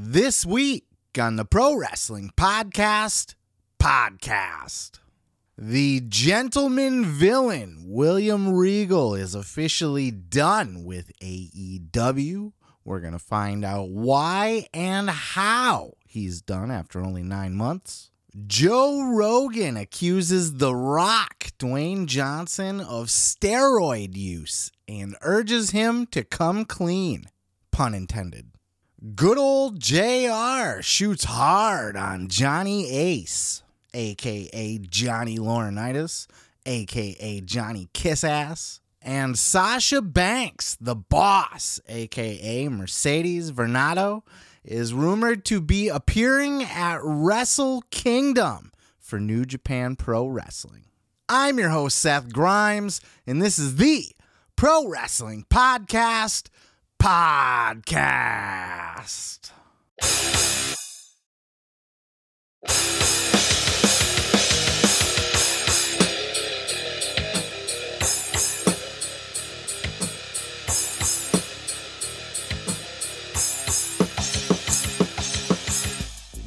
[0.00, 0.86] This week
[1.18, 3.34] on the Pro Wrestling Podcast,
[3.82, 5.00] podcast.
[5.58, 12.52] The gentleman villain, William Regal, is officially done with AEW.
[12.84, 18.12] We're going to find out why and how he's done after only nine months.
[18.46, 26.64] Joe Rogan accuses The Rock, Dwayne Johnson, of steroid use and urges him to come
[26.64, 27.24] clean.
[27.72, 28.52] Pun intended.
[29.14, 33.62] Good old JR shoots hard on Johnny Ace,
[33.94, 36.26] aka Johnny Laurinaitis,
[36.66, 44.22] aka Johnny Kissass, and Sasha Banks, the boss, aka Mercedes Varnado,
[44.64, 50.86] is rumored to be appearing at Wrestle Kingdom for New Japan Pro Wrestling.
[51.28, 54.06] I'm your host, Seth Grimes, and this is the
[54.56, 56.48] Pro Wrestling Podcast
[57.00, 59.52] Podcast.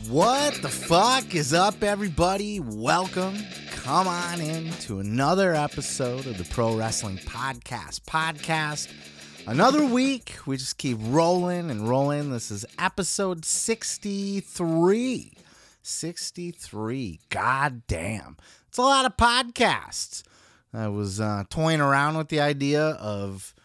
[0.10, 2.60] What the fuck is up, everybody?
[2.60, 3.38] Welcome.
[3.72, 8.02] Come on in to another episode of the Pro Wrestling Podcast.
[8.02, 8.90] Podcast.
[9.48, 10.36] Another week.
[10.46, 12.30] We just keep rolling and rolling.
[12.32, 15.34] This is episode 63.
[15.82, 17.20] 63.
[17.30, 18.38] God damn.
[18.68, 20.22] It's a lot of podcasts.
[20.74, 23.56] I was uh, toying around with the idea of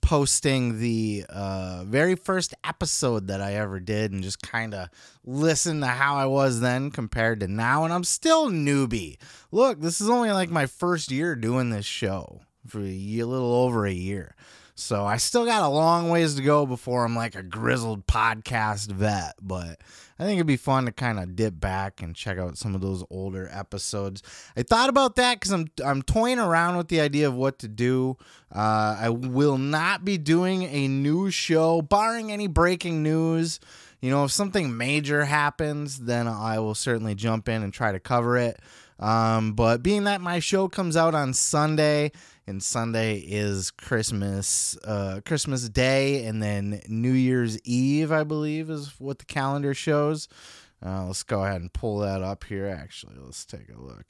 [0.00, 4.88] posting the uh, very first episode that I ever did and just kind of
[5.24, 7.84] listen to how I was then compared to now.
[7.84, 9.16] And I'm still newbie.
[9.50, 13.84] Look, this is only like my first year doing this show for a little over
[13.84, 14.36] a year.
[14.76, 18.90] So I still got a long ways to go before I'm like a grizzled podcast
[18.90, 19.80] vet, but
[20.18, 22.80] I think it'd be fun to kind of dip back and check out some of
[22.80, 24.20] those older episodes.
[24.56, 27.68] I thought about that because I'm I'm toying around with the idea of what to
[27.68, 28.16] do.
[28.52, 33.60] Uh, I will not be doing a new show, barring any breaking news.
[34.00, 38.00] You know, if something major happens, then I will certainly jump in and try to
[38.00, 38.58] cover it.
[38.98, 42.12] Um, but being that my show comes out on Sunday,
[42.46, 48.94] and Sunday is Christmas, uh, Christmas Day, and then New Year's Eve, I believe, is
[48.98, 50.28] what the calendar shows.
[50.84, 52.66] Uh, let's go ahead and pull that up here.
[52.66, 54.04] Actually, let's take a look.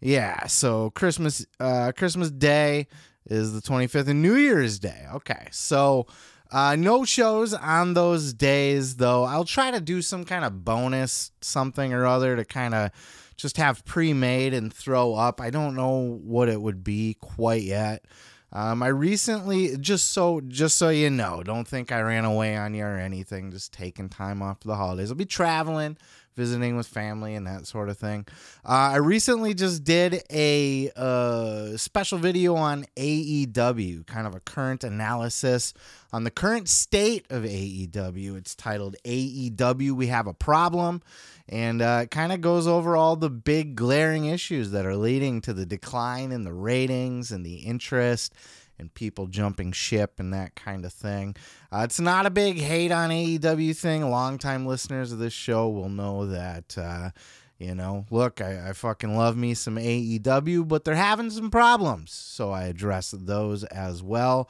[0.00, 2.88] Yeah, so Christmas, uh, Christmas Day
[3.26, 5.06] is the 25th, and New Year's Day.
[5.14, 6.06] Okay, so.
[6.50, 9.24] Uh, no shows on those days, though.
[9.24, 12.90] I'll try to do some kind of bonus something or other to kind of
[13.38, 15.40] just have pre-made and throw up.
[15.40, 18.04] I don't know what it would be quite yet.
[18.52, 22.74] Um, I recently just so just so you know, don't think I ran away on
[22.74, 23.50] you or anything.
[23.50, 25.10] Just taking time off for the holidays.
[25.10, 25.98] I'll be traveling,
[26.34, 28.26] visiting with family and that sort of thing.
[28.64, 34.82] Uh, I recently just did a uh, special video on AEW, kind of a current
[34.82, 35.74] analysis
[36.10, 38.38] on the current state of AEW.
[38.38, 41.02] It's titled AEW We Have a Problem.
[41.48, 45.54] And uh, kind of goes over all the big glaring issues that are leading to
[45.54, 48.34] the decline in the ratings and the interest
[48.78, 51.34] and people jumping ship and that kind of thing.
[51.72, 54.08] Uh, it's not a big hate on AEW thing.
[54.08, 56.76] Longtime listeners of this show will know that.
[56.76, 57.10] Uh,
[57.58, 62.12] you know, look, I, I fucking love me some AEW, but they're having some problems.
[62.12, 64.48] So I address those as well.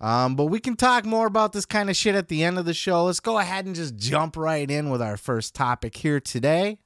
[0.00, 2.64] Um, but we can talk more about this kind of shit at the end of
[2.64, 3.04] the show.
[3.04, 6.78] Let's go ahead and just jump right in with our first topic here today.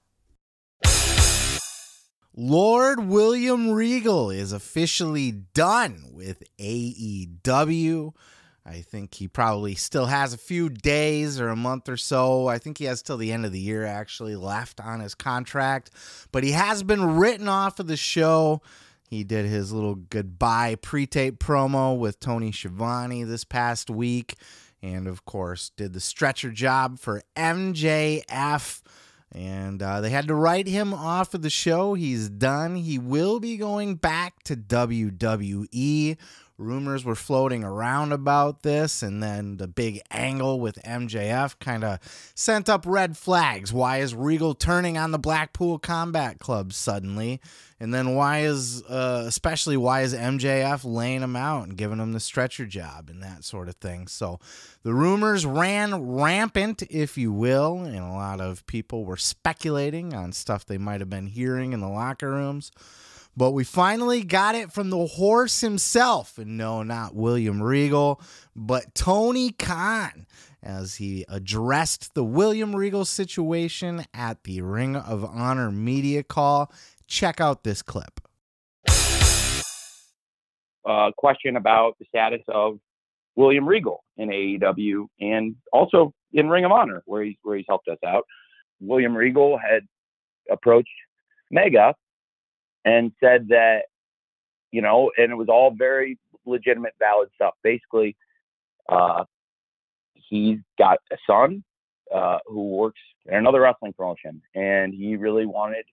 [2.36, 8.12] Lord William Regal is officially done with AEW.
[8.66, 12.48] I think he probably still has a few days or a month or so.
[12.48, 15.91] I think he has till the end of the year actually left on his contract,
[16.32, 18.62] but he has been written off of the show.
[19.14, 24.34] He did his little goodbye pre tape promo with Tony Schiavone this past week.
[24.82, 28.82] And of course, did the stretcher job for MJF.
[29.31, 31.94] And uh, they had to write him off of the show.
[31.94, 32.75] He's done.
[32.75, 36.16] He will be going back to WWE.
[36.56, 41.98] Rumors were floating around about this, and then the big angle with MJF kind of
[42.36, 43.72] sent up red flags.
[43.72, 47.40] Why is Regal turning on the Blackpool Combat Club suddenly?
[47.80, 52.12] And then why is, uh, especially why is MJF laying him out and giving him
[52.12, 54.06] the stretcher job and that sort of thing?
[54.06, 54.38] So
[54.84, 60.30] the rumors ran rampant, if you will, and a lot of people were speculating on
[60.30, 62.70] stuff they might have been hearing in the locker rooms.
[63.36, 66.38] But we finally got it from the horse himself.
[66.38, 68.20] And no, not William Regal,
[68.54, 70.26] but Tony Khan.
[70.62, 76.72] as he addressed the William Regal situation at the Ring of Honor media call.
[77.06, 78.20] Check out this clip.
[80.87, 82.78] Uh, question about the status of
[83.37, 87.88] William Regal in AEW and also in Ring of Honor, where he's where he's helped
[87.88, 88.25] us out.
[88.80, 89.82] William Regal had
[90.50, 90.88] approached
[91.50, 91.94] Mega
[92.84, 93.82] and said that,
[94.70, 97.54] you know, and it was all very legitimate, valid stuff.
[97.62, 98.16] Basically,
[98.88, 99.25] uh,
[100.14, 101.62] he's got a son
[102.14, 105.84] uh, who works in another wrestling promotion, and he really wanted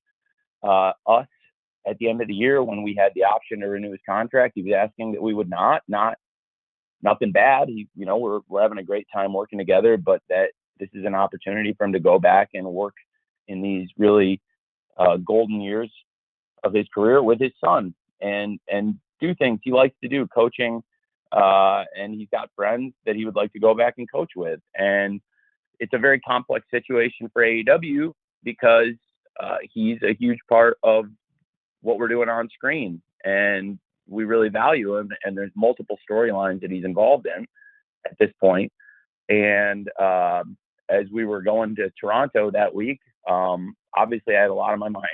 [0.64, 1.28] uh, us
[1.88, 4.54] at the end of the year when we had the option to renew his contract.
[4.56, 6.18] He was asking that we would not, not
[7.02, 7.70] nothing bad.
[7.70, 11.06] He, you know, we're we're having a great time working together, but that this is
[11.06, 12.96] an opportunity for him to go back and work
[13.48, 14.42] in these really
[14.98, 15.92] uh, golden years
[16.64, 20.82] of his career with his son and and do things he likes to do, coaching,
[21.32, 24.60] uh, and he's got friends that he would like to go back and coach with.
[24.76, 25.22] And
[25.80, 28.14] it's a very complex situation for AEW
[28.44, 28.96] because
[29.40, 31.06] uh, he's a huge part of
[31.82, 35.10] what we're doing on screen, and we really value him.
[35.24, 37.46] And there's multiple storylines that he's involved in
[38.06, 38.72] at this point.
[39.30, 40.58] And um,
[40.90, 43.00] as we were going to Toronto that week,
[43.30, 45.06] um, obviously I had a lot on my mind,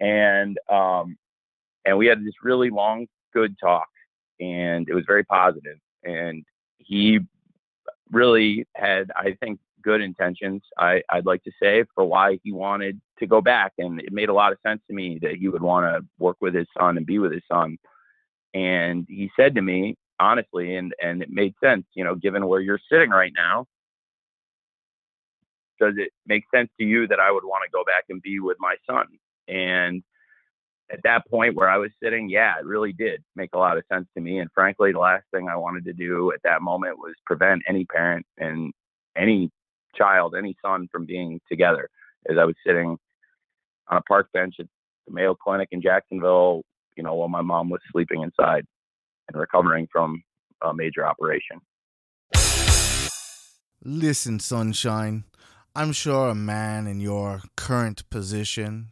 [0.00, 1.16] and um,
[1.84, 3.88] and we had this really long, good talk,
[4.40, 5.78] and it was very positive.
[6.02, 6.44] And
[6.78, 7.20] he
[8.10, 10.62] really had, I think, good intentions.
[10.78, 14.28] I, I'd like to say for why he wanted to go back, and it made
[14.28, 16.96] a lot of sense to me that he would want to work with his son
[16.96, 17.76] and be with his son.
[18.54, 22.60] And he said to me, honestly, and and it made sense, you know, given where
[22.60, 23.66] you're sitting right now,
[25.80, 28.40] does it make sense to you that I would want to go back and be
[28.40, 29.06] with my son?
[29.48, 30.02] And
[30.92, 33.84] at that point where I was sitting, yeah, it really did make a lot of
[33.90, 34.38] sense to me.
[34.38, 37.84] And frankly, the last thing I wanted to do at that moment was prevent any
[37.84, 38.72] parent and
[39.16, 39.50] any
[39.96, 41.88] child, any son from being together
[42.28, 42.96] as I was sitting
[43.88, 44.66] on a park bench at
[45.06, 46.62] the Mayo Clinic in Jacksonville,
[46.96, 48.64] you know, while my mom was sleeping inside
[49.28, 50.22] and recovering from
[50.62, 51.60] a major operation.
[53.82, 55.24] Listen, sunshine,
[55.74, 58.90] I'm sure a man in your current position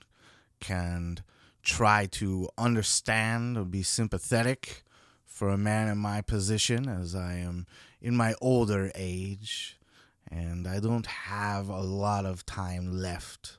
[0.62, 1.18] can
[1.62, 4.84] try to understand or be sympathetic
[5.26, 7.66] for a man in my position as I am
[8.00, 9.78] in my older age
[10.30, 13.58] and I don't have a lot of time left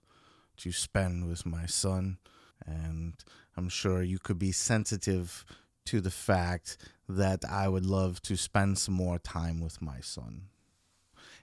[0.58, 2.18] to spend with my son.
[2.66, 3.14] And
[3.56, 5.46] I'm sure you could be sensitive
[5.86, 6.78] to the fact
[7.08, 10.44] that I would love to spend some more time with my son.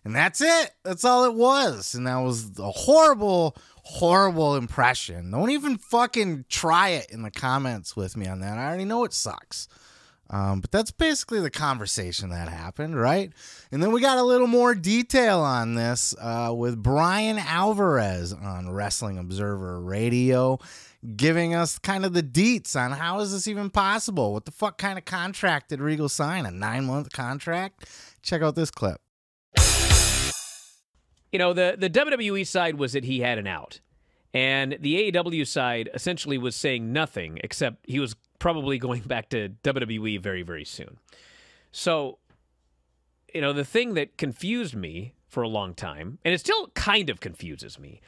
[0.05, 0.71] And that's it.
[0.83, 1.95] That's all it was.
[1.95, 5.31] And that was a horrible, horrible impression.
[5.31, 8.59] Don't even fucking try it in the comments with me on that.
[8.59, 9.69] I already know it sucks.
[10.31, 13.33] Um, but that's basically the conversation that happened, right?
[13.73, 18.71] And then we got a little more detail on this uh, with Bryan Alvarez on
[18.71, 20.61] Wrestling Observer Radio,
[21.17, 24.33] giving us kind of the deets on how is this even possible?
[24.33, 26.47] What the fuck kind of contract did Regal sign?
[26.47, 27.87] A nine month contract?
[28.23, 29.01] Check out this clip.
[31.33, 33.81] You know, the, the WWE side was that he had an out.
[34.33, 39.51] And the AEW side essentially was saying nothing except he was probably going back to
[39.65, 40.99] WWE very, very soon.
[41.73, 42.19] So,
[43.35, 47.11] you know, the thing that confused me for a long time, and it still kind
[47.11, 48.01] of confuses me,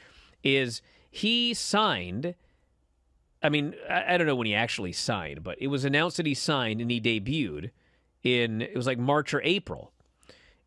[0.43, 2.35] is he signed.
[3.41, 6.25] I mean, I, I don't know when he actually signed, but it was announced that
[6.25, 7.71] he signed and he debuted
[8.23, 9.91] in, it was like March or April.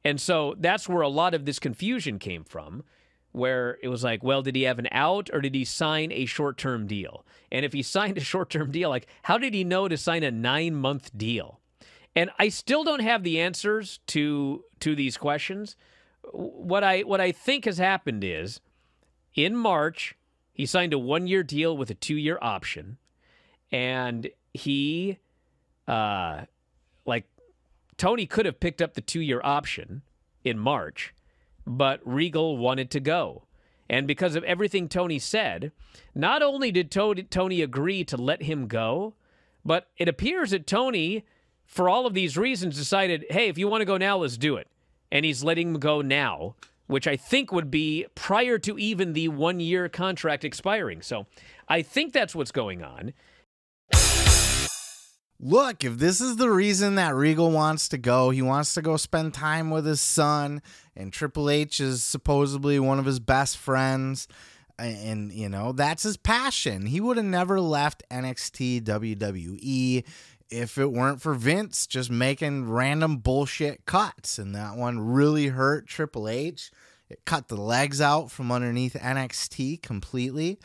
[0.07, 2.85] And so that's where a lot of this confusion came from
[3.33, 6.27] where it was like, well, did he have an out or did he sign a
[6.27, 7.27] short term deal?
[7.51, 10.23] And if he signed a short term deal, like, how did he know to sign
[10.23, 11.59] a nine month deal?
[12.15, 15.75] And I still don't have the answers to to these questions.
[16.33, 18.61] What I what I think has happened is
[19.35, 20.15] in March,
[20.53, 22.97] he signed a one year deal with a two year option.
[23.73, 25.19] And he
[25.89, 26.45] uh
[27.97, 30.03] Tony could have picked up the two year option
[30.45, 31.15] in March
[31.67, 33.43] but Regal wanted to go.
[33.91, 35.73] And because of everything Tony said,
[36.15, 39.15] not only did Tony agree to let him go,
[39.65, 41.25] but it appears that Tony,
[41.65, 44.57] for all of these reasons, decided, hey, if you want to go now, let's do
[44.57, 44.69] it.
[45.11, 49.29] And he's letting him go now, which I think would be prior to even the
[49.29, 51.03] one year contract expiring.
[51.03, 51.27] So
[51.69, 53.13] I think that's what's going on
[55.41, 58.97] look, if this is the reason that Regal wants to go, he wants to go
[58.97, 60.63] spend time with his son,
[60.95, 64.29] and Triple H is supposedly one of his best friends.
[64.79, 66.85] And, you know, that's his passion.
[66.85, 70.05] He would have never left NXT WWE
[70.51, 74.39] if it weren't for Vince just making random bullshit cuts.
[74.39, 76.71] And that one really hurt Triple H.
[77.09, 80.59] It cut the legs out from underneath NXT completely.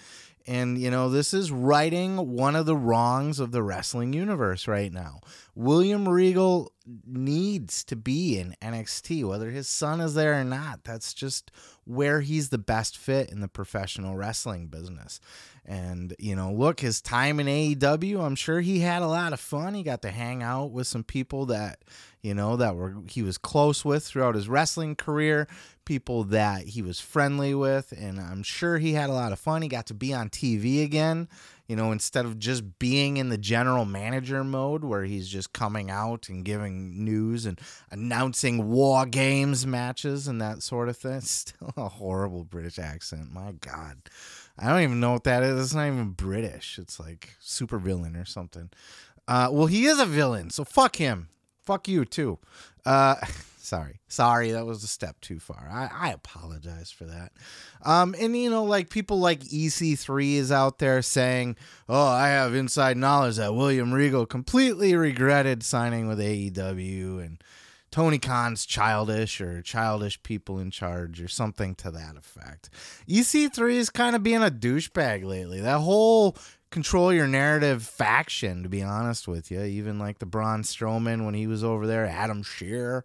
[0.52, 4.92] And, you know, this is righting one of the wrongs of the wrestling universe right
[4.92, 5.22] now.
[5.54, 6.72] William Regal
[7.06, 10.84] needs to be in NXT, whether his son is there or not.
[10.84, 11.52] That's just
[11.86, 15.20] where he's the best fit in the professional wrestling business.
[15.66, 19.40] And, you know, look, his time in AEW, I'm sure he had a lot of
[19.40, 19.74] fun.
[19.74, 21.84] He got to hang out with some people that,
[22.22, 25.48] you know, that were he was close with throughout his wrestling career,
[25.86, 29.62] people that he was friendly with, and I'm sure he had a lot of fun.
[29.62, 31.28] He got to be on TV again,
[31.68, 35.90] you know, instead of just being in the general manager mode where he's just coming
[35.90, 41.22] out and giving news and announcing war games matches and that sort of thing.
[41.22, 43.32] Still a horrible British accent.
[43.32, 43.98] My God.
[44.58, 45.60] I don't even know what that is.
[45.60, 46.78] It's not even British.
[46.78, 48.70] It's like super villain or something.
[49.28, 51.30] Uh, well, he is a villain, so fuck him.
[51.64, 52.40] Fuck you too.
[52.86, 53.16] Uh,
[53.72, 55.70] sorry, sorry, that was a step too far.
[55.72, 57.32] I, I apologize for that.
[57.86, 61.56] Um, and you know, like people like EC3 is out there saying,
[61.88, 67.42] "Oh, I have inside knowledge that William Regal completely regretted signing with AEW and."
[67.92, 72.70] Tony Khan's childish or childish people in charge or something to that effect.
[73.06, 75.60] EC3 is kind of being a douchebag lately.
[75.60, 76.38] That whole
[76.70, 81.34] control your narrative faction, to be honest with you, even like the Braun Strowman when
[81.34, 83.02] he was over there, Adam Scherr.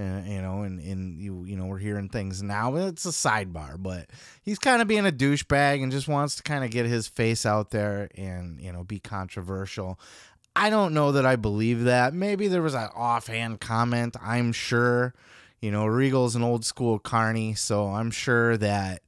[0.00, 2.74] Uh, you know, and, and you you know we're hearing things now.
[2.76, 4.08] It's a sidebar, but
[4.40, 7.44] he's kind of being a douchebag and just wants to kind of get his face
[7.44, 10.00] out there and you know be controversial.
[10.56, 12.14] I don't know that I believe that.
[12.14, 14.16] Maybe there was an offhand comment.
[14.22, 15.14] I'm sure,
[15.60, 19.02] you know, Regal's an old school carny, so I'm sure that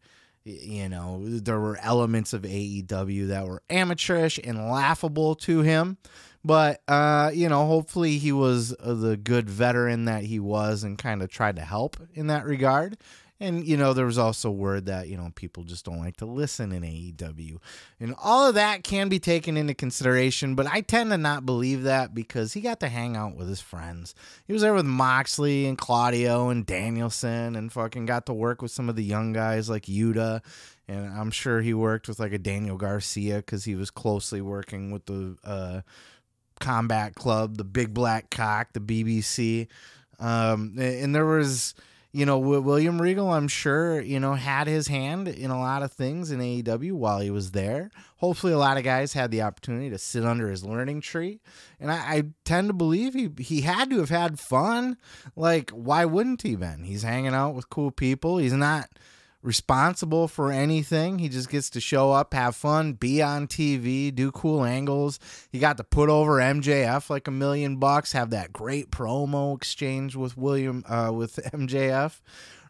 [0.44, 5.96] you know there were elements of AEW that were amateurish and laughable to him.
[6.44, 11.22] But uh, you know, hopefully he was the good veteran that he was and kind
[11.22, 12.96] of tried to help in that regard.
[13.42, 16.26] And, you know, there was also word that, you know, people just don't like to
[16.26, 17.58] listen in AEW.
[17.98, 21.82] And all of that can be taken into consideration, but I tend to not believe
[21.82, 24.14] that because he got to hang out with his friends.
[24.46, 28.70] He was there with Moxley and Claudio and Danielson and fucking got to work with
[28.70, 30.40] some of the young guys like Yuta.
[30.86, 34.92] And I'm sure he worked with like a Daniel Garcia because he was closely working
[34.92, 35.80] with the uh,
[36.62, 39.68] Combat Club, the Big Black Cock, the BBC.
[40.18, 41.74] Um, and there was
[42.14, 45.92] you know, William Regal, I'm sure, you know, had his hand in a lot of
[45.92, 47.90] things in AEW while he was there.
[48.18, 51.40] Hopefully, a lot of guys had the opportunity to sit under his learning tree.
[51.80, 54.98] And I, I tend to believe he, he had to have had fun.
[55.36, 56.84] Like, why wouldn't he, Ben?
[56.84, 58.36] He's hanging out with cool people.
[58.36, 58.90] He's not
[59.42, 61.18] responsible for anything.
[61.18, 65.18] He just gets to show up, have fun, be on TV, do cool angles.
[65.50, 70.14] He got to put over MJF like a million bucks, have that great promo exchange
[70.16, 72.20] with William uh, with MJF,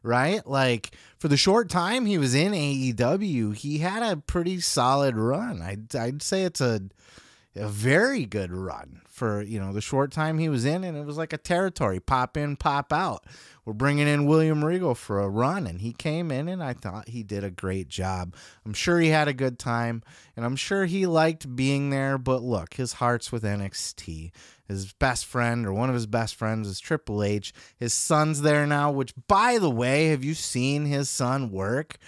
[0.03, 0.47] right?
[0.47, 5.61] Like for the short time he was in AEW, he had a pretty solid run.
[5.61, 6.83] I'd I'd say it's a
[7.55, 11.05] a very good run for you know the short time he was in and it
[11.05, 13.25] was like a territory pop in pop out
[13.65, 15.67] we're bringing in William Regal for a run.
[15.67, 18.35] And he came in and I thought he did a great job.
[18.67, 20.03] I'm sure he had a good time
[20.37, 22.19] and I'm sure he liked being there.
[22.19, 24.33] But look, his heart's with NXT.
[24.67, 27.53] His best friend or one of his best friends is Triple H.
[27.77, 31.99] His son's there now, which, by the way, have you seen his son work?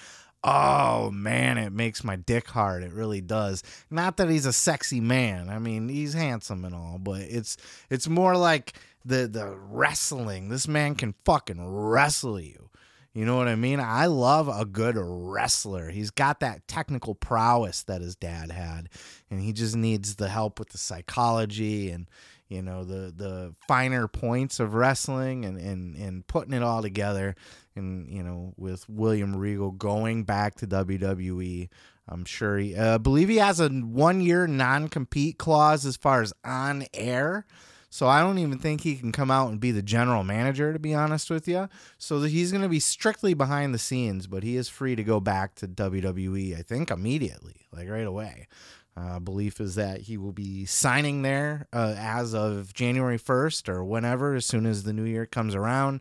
[0.45, 2.83] Oh man, it makes my dick hard.
[2.83, 3.63] It really does.
[3.91, 5.49] Not that he's a sexy man.
[5.49, 7.57] I mean, he's handsome and all, but it's
[7.91, 8.75] it's more like
[9.05, 10.51] the the wrestling.
[10.51, 12.69] This man can fucking wrestle you.
[13.15, 13.79] You know what I mean?
[13.79, 15.89] I love a good wrestler.
[15.91, 18.89] He's got that technical prowess that his dad had,
[19.31, 22.09] and he just needs the help with the psychology and
[22.49, 27.37] you know the the finer points of wrestling and and and putting it all together.
[27.77, 31.69] And you know, with William Regal going back to WWE,
[32.09, 36.23] I'm sure he, uh, believe he has a one year non compete clause as far
[36.23, 37.47] as on air.
[37.95, 40.81] So I don't even think he can come out and be the general manager, to
[40.81, 41.69] be honest with you.
[41.97, 45.21] So he's going to be strictly behind the scenes, but he is free to go
[45.21, 48.49] back to WWE, I think, immediately, like right away.
[48.97, 53.85] Uh, belief is that he will be signing there uh, as of January 1st or
[53.85, 56.01] whenever, as soon as the new year comes around.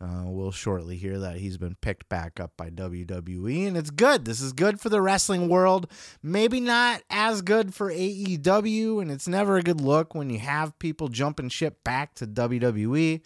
[0.00, 4.24] Uh, we'll shortly hear that he's been picked back up by WWE, and it's good.
[4.24, 5.90] This is good for the wrestling world.
[6.22, 10.78] Maybe not as good for AEW, and it's never a good look when you have
[10.78, 13.22] people jumping ship back to WWE,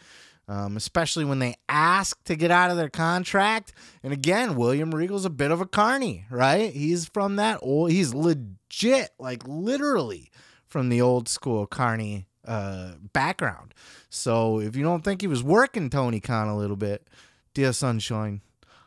[0.49, 3.75] um, especially when they ask to get out of their contract.
[4.03, 6.73] And again, William Regal's a bit of a carny, right?
[6.73, 10.31] He's from that old, he's legit, like literally
[10.69, 13.75] from the old school carny uh, background.
[14.15, 17.09] So if you don't think he was working Tony Khan a little bit,
[17.55, 18.43] dear sunshine,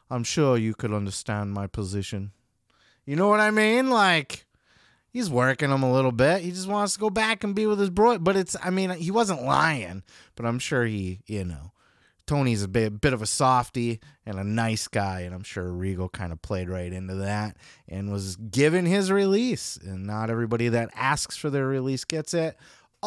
[0.08, 2.32] I'm sure you could understand my position.
[3.08, 3.89] You know what I mean?
[3.89, 4.46] Like
[5.12, 6.41] he's working him a little bit.
[6.41, 8.20] He just wants to go back and be with his bro.
[8.20, 10.03] But it's, I mean, he wasn't lying,
[10.36, 11.72] but I'm sure he, you know,
[12.27, 16.08] Tony's a bit, bit of a softy and a nice guy, and I'm sure Regal
[16.08, 19.75] kind of played right into that and was given his release.
[19.77, 22.58] And not everybody that asks for their release gets it.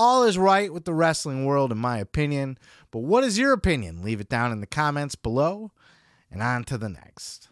[0.01, 2.57] All is right with the wrestling world, in my opinion.
[2.93, 4.05] But what is your opinion?
[4.05, 5.73] Leave it down in the comments below.
[6.31, 7.49] And on to the next.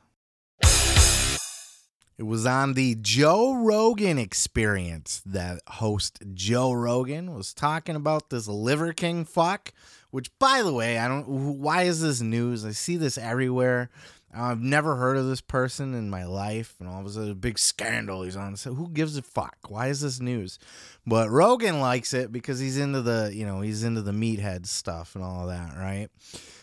[2.17, 8.47] It was on the Joe Rogan experience that host Joe Rogan was talking about this
[8.47, 9.73] Liver King fuck,
[10.13, 12.65] which by the way, I don't why is this news?
[12.65, 13.91] I see this everywhere.
[14.37, 17.35] I've never heard of this person in my life, and all of a sudden, a
[17.35, 18.57] big scandal he's on.
[18.57, 19.57] So who gives a fuck?
[19.69, 20.59] Why is this news?
[21.07, 25.15] But Rogan likes it because he's into the, you know, he's into the meathead stuff
[25.15, 26.09] and all of that, right?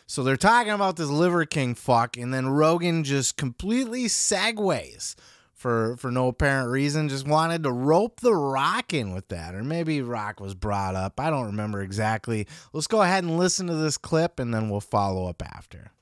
[0.05, 5.15] So they're talking about this Liver King fuck, and then Rogan just completely segues
[5.53, 7.09] for for no apparent reason.
[7.09, 11.19] Just wanted to rope the Rock in with that, or maybe Rock was brought up.
[11.19, 12.45] I don't remember exactly.
[12.73, 15.92] Let's go ahead and listen to this clip, and then we'll follow up after.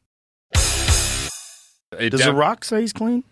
[2.00, 3.24] It Does def- The Rock say he's clean?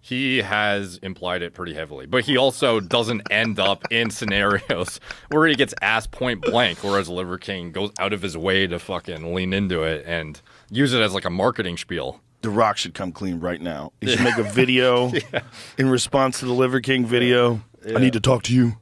[0.00, 5.00] he has implied it pretty heavily, but he also doesn't end up in scenarios
[5.32, 8.78] where he gets asked point blank, whereas Liver King goes out of his way to
[8.78, 12.20] fucking lean into it and use it as like a marketing spiel.
[12.42, 13.92] The Rock should come clean right now.
[14.00, 15.10] He should make a video
[15.78, 17.62] in response to the Liver King video.
[17.84, 18.74] I need to talk to you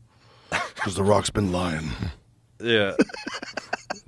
[0.74, 1.88] because The Rock's been lying.
[2.60, 2.96] Yeah.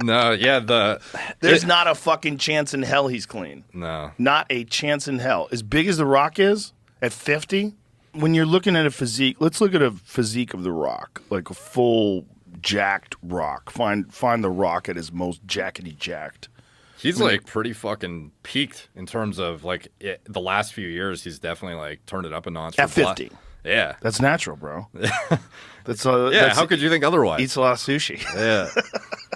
[0.02, 1.00] No, yeah, the
[1.40, 3.64] There's it- not a fucking chance in hell he's clean.
[3.72, 4.12] no.
[4.18, 5.48] Not a chance in hell.
[5.52, 6.72] As big as The Rock is
[7.02, 7.74] at 50,
[8.12, 11.50] when you're looking at a physique, let's look at a physique of The Rock, like
[11.50, 12.26] a full
[12.62, 13.70] jacked Rock.
[13.70, 16.48] Find find The Rock at his most jackety jacked.
[16.98, 21.22] He's like pretty fucking peaked in terms of like it, the last few years.
[21.22, 22.78] He's definitely like turned it up a notch.
[22.78, 23.30] At 50.
[23.64, 23.96] Yeah.
[24.00, 24.88] That's natural, bro.
[25.84, 26.40] that's uh, Yeah.
[26.46, 27.40] that's, how could you think otherwise?
[27.40, 28.22] eats a lot of sushi.
[28.34, 28.68] yeah.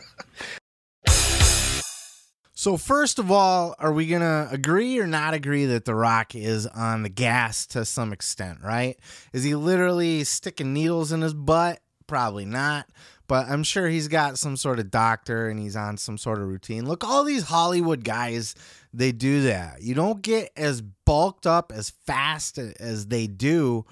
[2.60, 6.66] So first of all, are we gonna agree or not agree that The Rock is
[6.66, 8.58] on the gas to some extent?
[8.62, 8.98] Right?
[9.32, 11.80] Is he literally sticking needles in his butt?
[12.06, 12.86] Probably not.
[13.28, 16.48] But I'm sure he's got some sort of doctor and he's on some sort of
[16.48, 16.86] routine.
[16.86, 18.54] Look, all these Hollywood guys,
[18.92, 19.80] they do that.
[19.80, 23.86] You don't get as bulked up as fast as they do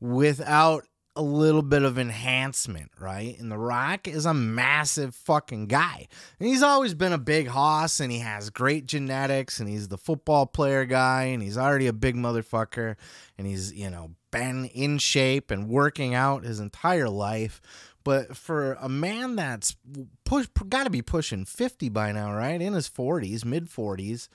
[0.00, 3.38] without a little bit of enhancement, right?
[3.38, 6.08] And The Rock is a massive fucking guy.
[6.40, 9.98] And he's always been a big hoss and he has great genetics and he's the
[9.98, 12.96] football player guy and he's already a big motherfucker
[13.38, 17.60] and he's, you know, been in shape and working out his entire life.
[18.02, 19.76] But for a man that's
[20.24, 22.60] push got to be pushing 50 by now, right?
[22.60, 24.28] In his 40s, mid 40s,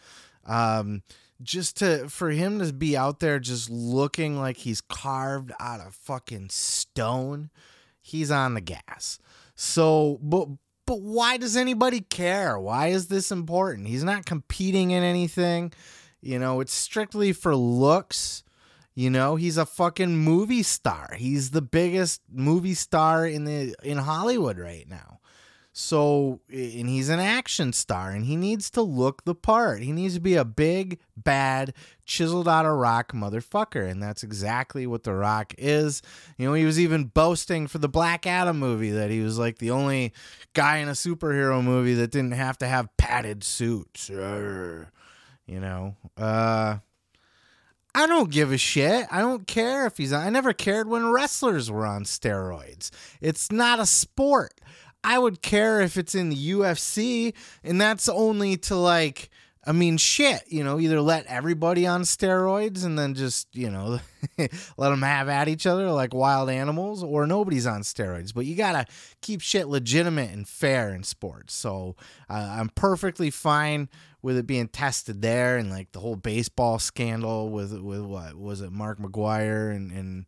[0.46, 1.04] um
[1.42, 5.96] just to for him to be out there just looking like he's carved out of
[5.96, 7.50] fucking stone,
[8.02, 9.20] he's on the gas.
[9.56, 10.48] So, but
[10.86, 12.60] but why does anybody care?
[12.60, 13.88] Why is this important?
[13.88, 15.72] He's not competing in anything.
[16.22, 18.44] You know, it's strictly for looks.
[18.96, 21.14] You know, he's a fucking movie star.
[21.16, 25.20] He's the biggest movie star in the in Hollywood right now.
[25.82, 29.82] So, and he's an action star and he needs to look the part.
[29.82, 31.74] He needs to be a big, bad,
[32.06, 33.90] chiseled out of rock motherfucker.
[33.90, 36.02] And that's exactly what The Rock is.
[36.38, 39.60] You know, he was even boasting for the Black Adam movie that he was like
[39.60, 40.12] the only
[40.54, 44.10] guy in a superhero movie that didn't have to have padded suits.
[44.10, 44.86] You
[45.48, 46.80] know, uh,
[47.96, 49.08] I don't give a shit.
[49.10, 50.12] I don't care if he's.
[50.12, 52.92] I never cared when wrestlers were on steroids.
[53.22, 54.54] It's not a sport.
[55.04, 57.34] I would care if it's in the UFC,
[57.64, 59.30] and that's only to like.
[59.66, 60.42] I mean, shit.
[60.48, 64.00] You know, either let everybody on steroids and then just you know
[64.78, 68.34] let them have at each other like wild animals, or nobody's on steroids.
[68.34, 68.86] But you gotta
[69.22, 71.54] keep shit legitimate and fair in sports.
[71.54, 71.96] So
[72.30, 73.90] uh, I'm perfectly fine
[74.22, 78.62] with it being tested there and like the whole baseball scandal with with what was
[78.62, 80.26] it Mark McGwire and and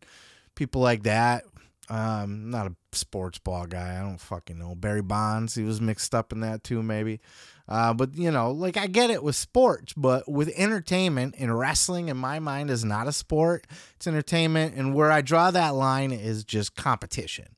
[0.56, 1.44] people like that.
[1.92, 3.98] Um, not a sports ball guy.
[3.98, 4.76] I don't fucking know.
[4.76, 7.20] Barry Bonds, he was mixed up in that too, maybe.
[7.68, 12.08] Uh, but you know, like I get it with sports, but with entertainment and wrestling,
[12.08, 13.68] in my mind, is not a sport.
[13.98, 17.58] It's entertainment, and where I draw that line is just competition.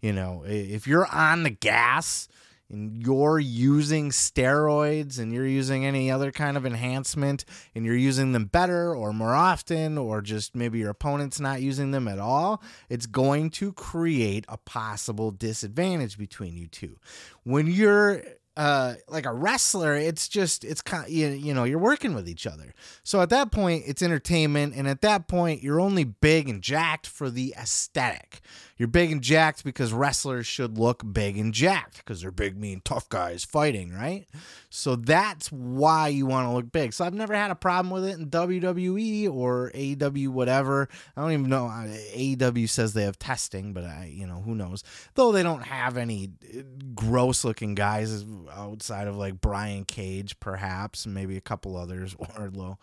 [0.00, 2.26] You know, if you're on the gas
[2.70, 8.32] and you're using steroids and you're using any other kind of enhancement and you're using
[8.32, 12.62] them better or more often or just maybe your opponent's not using them at all,
[12.88, 16.98] it's going to create a possible disadvantage between you two.
[17.44, 18.22] When you're
[18.56, 22.46] uh like a wrestler it's just it's kind you, you know you're working with each
[22.46, 22.72] other
[23.02, 27.06] so at that point it's entertainment and at that point you're only big and jacked
[27.06, 28.40] for the aesthetic
[28.76, 32.80] you're big and jacked because wrestlers should look big and jacked because they're big, mean,
[32.84, 34.26] tough guys fighting, right?
[34.68, 36.92] So that's why you want to look big.
[36.92, 40.88] So I've never had a problem with it in WWE or AEW, whatever.
[41.16, 41.66] I don't even know.
[41.66, 44.82] AEW says they have testing, but I, you know, who knows?
[45.14, 46.62] Though they don't have any uh,
[46.94, 52.78] gross looking guys outside of like Brian Cage, perhaps, maybe a couple others, Wardlow.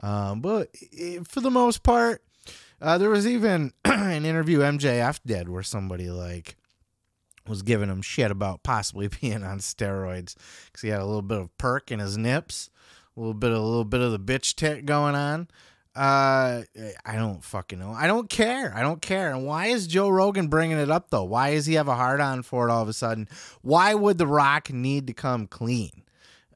[0.00, 2.22] Um, but eh, for the most part,
[2.80, 6.56] uh, there was even an interview MJF did where somebody like
[7.46, 10.34] was giving him shit about possibly being on steroids
[10.66, 12.70] because he had a little bit of perk in his nips,
[13.16, 15.48] a little bit, of, a little bit of the bitch tit going on.
[15.94, 16.62] Uh,
[17.06, 17.92] I don't fucking know.
[17.92, 18.74] I don't care.
[18.74, 19.32] I don't care.
[19.32, 21.22] And why is Joe Rogan bringing it up though?
[21.22, 23.28] Why does he have a hard on for it all of a sudden?
[23.62, 26.03] Why would The Rock need to come clean?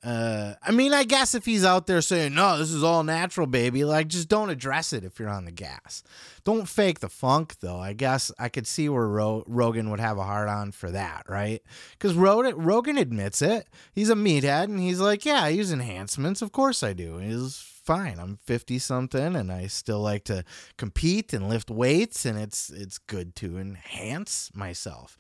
[0.03, 3.47] Uh, I mean, I guess if he's out there saying, no, this is all natural,
[3.47, 6.03] baby, like just don't address it if you're on the gas.
[6.45, 7.79] Don't fake the funk, though.
[7.79, 11.25] I guess I could see where Ro- Rogan would have a hard on for that,
[11.29, 11.63] right?
[11.93, 13.69] Because Rogan admits it.
[13.93, 16.41] He's a meathead and he's like, yeah, I use enhancements.
[16.43, 17.19] Of course I do.
[17.19, 18.19] He's fine.
[18.19, 20.45] I'm 50 something and I still like to
[20.77, 25.17] compete and lift weights and it's it's good to enhance myself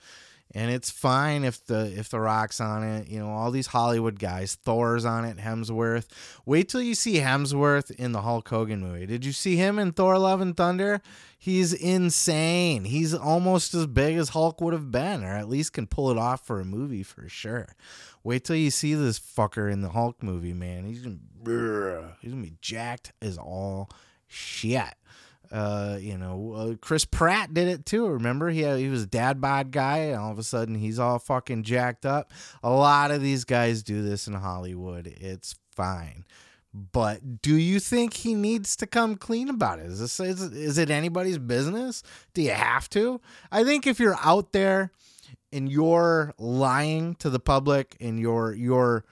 [0.54, 4.18] and it's fine if the if the rock's on it you know all these hollywood
[4.18, 6.06] guys thor's on it hemsworth.
[6.44, 9.06] Wait till you see hemsworth in the hulk hogan movie.
[9.06, 11.00] Did you see him in thor love and thunder?
[11.38, 12.84] He's insane.
[12.84, 16.18] He's almost as big as hulk would have been or at least can pull it
[16.18, 17.74] off for a movie for sure.
[18.24, 20.84] Wait till you see this fucker in the hulk movie man.
[20.84, 21.18] He's gonna,
[22.20, 23.90] he's gonna be jacked as all
[24.26, 24.94] shit
[25.50, 28.06] uh, you know, uh, Chris Pratt did it too.
[28.06, 30.98] Remember, he had, he was a dad bod guy, and all of a sudden he's
[30.98, 32.32] all fucking jacked up.
[32.62, 35.06] A lot of these guys do this in Hollywood.
[35.06, 36.24] It's fine.
[36.74, 39.86] But do you think he needs to come clean about it?
[39.86, 42.02] Is this is, is it anybody's business?
[42.34, 43.20] Do you have to?
[43.50, 44.92] I think if you're out there
[45.50, 49.04] and you're lying to the public and you're you're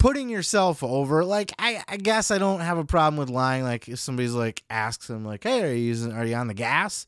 [0.00, 3.86] putting yourself over like I, I guess i don't have a problem with lying like
[3.86, 7.06] if somebody's like asks him like hey are you using are you on the gas?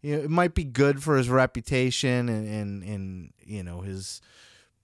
[0.00, 4.22] You know, it might be good for his reputation and, and and you know his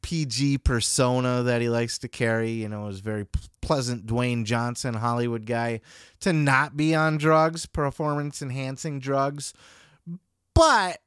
[0.03, 3.27] pg persona that he likes to carry you know his very
[3.63, 5.81] pleasant dwayne johnson hollywood guy
[6.21, 9.55] to not be on drugs performance enhancing drugs.
[10.55, 11.01] But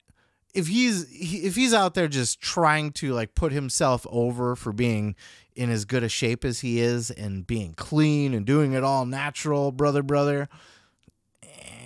[0.53, 5.15] if he's if he's out there just trying to like put himself over for being
[5.59, 9.05] in as good a shape as he is and being clean and doing it all
[9.05, 10.47] natural, brother, brother,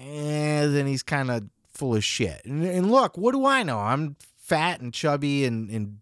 [0.05, 2.45] and then he's kind of full of shit.
[2.45, 3.79] And, and, look, what do I know?
[3.79, 5.97] I'm fat and chubby and, and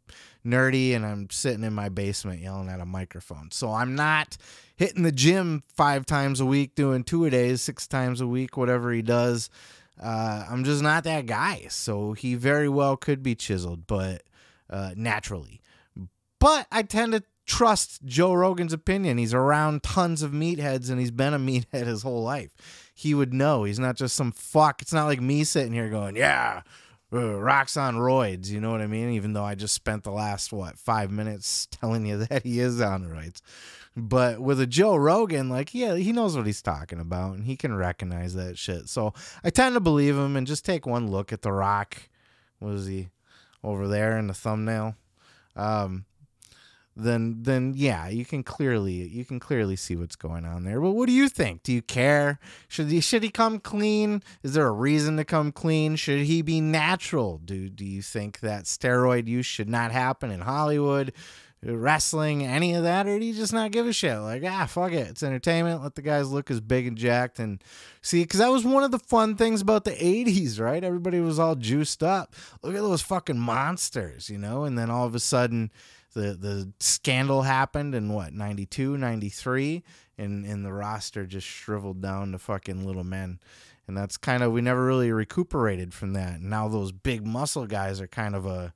[0.46, 3.52] nerdy, and I'm sitting in my basement yelling at a microphone.
[3.52, 4.36] So I'm not
[4.76, 8.58] hitting the gym five times a week, doing two a days, six times a week,
[8.58, 9.50] whatever he does.
[9.98, 11.68] Uh, I'm just not that guy.
[11.70, 14.24] So he very well could be chiseled, but
[14.70, 15.62] uh, naturally.
[16.38, 19.18] But I tend to trust Joe Rogan's opinion.
[19.18, 22.52] He's around tons of meatheads and he's been a meathead his whole life.
[22.96, 23.66] He would know.
[23.66, 24.82] He's not just some fuck.
[24.82, 26.62] It's not like me sitting here going, yeah,
[27.12, 28.50] uh, rocks on roids.
[28.50, 29.10] You know what I mean?
[29.10, 32.80] Even though I just spent the last, what, five minutes telling you that he is
[32.80, 33.42] on roids.
[33.98, 37.58] But with a Joe Rogan, like, yeah, he knows what he's talking about and he
[37.58, 38.88] can recognize that shit.
[38.88, 41.98] So I tend to believe him and just take one look at The Rock.
[42.62, 43.10] Was he
[43.62, 44.96] over there in the thumbnail?
[45.58, 46.06] Um,
[47.04, 50.80] then then yeah, you can clearly you can clearly see what's going on there.
[50.80, 51.64] But what do you think?
[51.64, 52.40] Do you care?
[52.68, 54.24] Should he should he come clean?
[54.44, 55.96] Is there a reason to come clean?
[55.96, 57.40] Should he be natural?
[57.44, 61.14] Do do you think that steroid use should not happen in Hollywood?
[61.64, 64.18] Wrestling, any of that, or do you just not give a shit?
[64.18, 65.10] Like, ah, fuck it.
[65.10, 65.84] It's entertainment.
[65.84, 67.38] Let the guys look as big and jacked.
[67.38, 67.64] And
[68.02, 70.84] see, because that was one of the fun things about the 80s, right?
[70.84, 72.34] Everybody was all juiced up.
[72.64, 74.64] Look at those fucking monsters, you know?
[74.64, 75.70] And then all of a sudden,
[76.14, 79.84] the the scandal happened in what 92 93
[80.18, 83.40] and and the roster just shriveled down to fucking little men.
[83.88, 86.42] And that's kind of we never really recuperated from that.
[86.42, 88.74] Now those big muscle guys are kind of a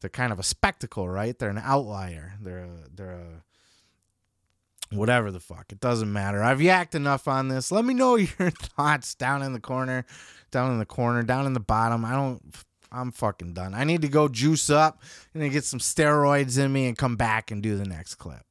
[0.00, 1.38] they're kind of a spectacle right?
[1.38, 2.34] They're an outlier.
[2.40, 5.66] They're a, they're a whatever the fuck.
[5.70, 6.42] It doesn't matter.
[6.42, 7.70] I've yacked enough on this.
[7.70, 10.04] Let me know your thoughts down in the corner
[10.50, 12.04] down in the corner down in the bottom.
[12.04, 12.42] I don't
[12.90, 13.74] I'm fucking done.
[13.74, 15.02] I need to go juice up
[15.34, 18.42] and get some steroids in me and come back and do the next clip.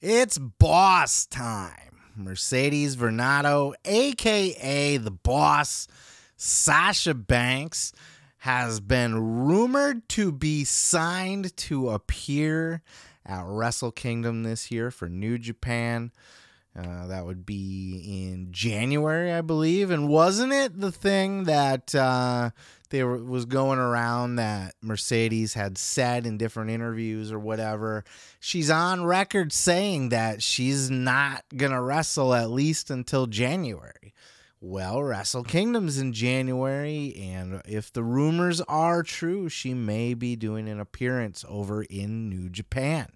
[0.00, 1.98] It's boss time.
[2.16, 5.86] Mercedes Varnado, aka the boss,
[6.36, 7.92] Sasha Banks,
[8.38, 12.82] has been rumored to be signed to appear
[13.24, 16.12] at Wrestle Kingdom this year for New Japan.
[16.76, 19.90] Uh, that would be in January, I believe.
[19.90, 22.50] And wasn't it the thing that uh,
[22.90, 28.04] there was going around that Mercedes had said in different interviews or whatever?
[28.40, 34.12] She's on record saying that she's not gonna wrestle at least until January.
[34.60, 40.66] Well, Wrestle Kingdom's in January, and if the rumors are true, she may be doing
[40.68, 43.08] an appearance over in New Japan.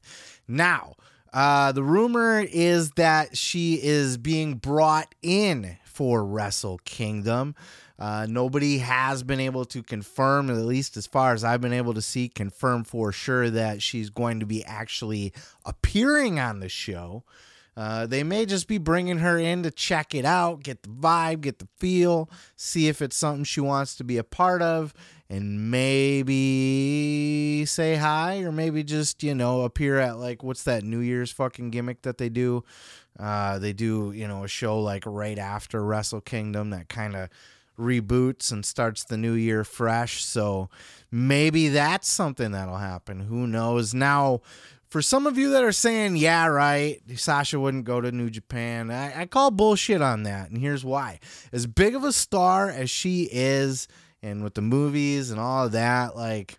[0.46, 0.94] Now,
[1.32, 7.54] uh, the rumor is that she is being brought in for Wrestle Kingdom.
[7.98, 11.92] Uh, nobody has been able to confirm, at least as far as I've been able
[11.92, 15.34] to see, confirm for sure that she's going to be actually
[15.66, 17.24] appearing on the show.
[17.76, 21.42] Uh, they may just be bringing her in to check it out, get the vibe,
[21.42, 24.92] get the feel, see if it's something she wants to be a part of,
[25.30, 30.98] and maybe say hi, or maybe just, you know, appear at like, what's that New
[30.98, 32.64] Year's fucking gimmick that they do?
[33.18, 37.28] Uh, they do, you know, a show like right after Wrestle Kingdom that kind of
[37.78, 40.24] reboots and starts the new year fresh.
[40.24, 40.68] So
[41.12, 43.20] maybe that's something that'll happen.
[43.20, 43.94] Who knows?
[43.94, 44.40] Now,
[44.88, 48.90] for some of you that are saying, yeah, right, Sasha wouldn't go to New Japan,
[48.90, 50.50] I, I, call bullshit on that.
[50.50, 51.20] And here's why.
[51.52, 53.86] As big of a star as she is,
[54.22, 56.58] and with the movies and all of that, like,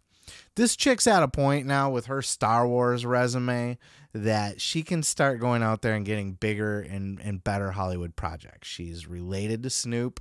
[0.56, 3.78] this chick's at a point now with her Star Wars resume
[4.13, 8.67] that she can start going out there and getting bigger and, and better Hollywood projects.
[8.67, 10.19] She's related to Snoop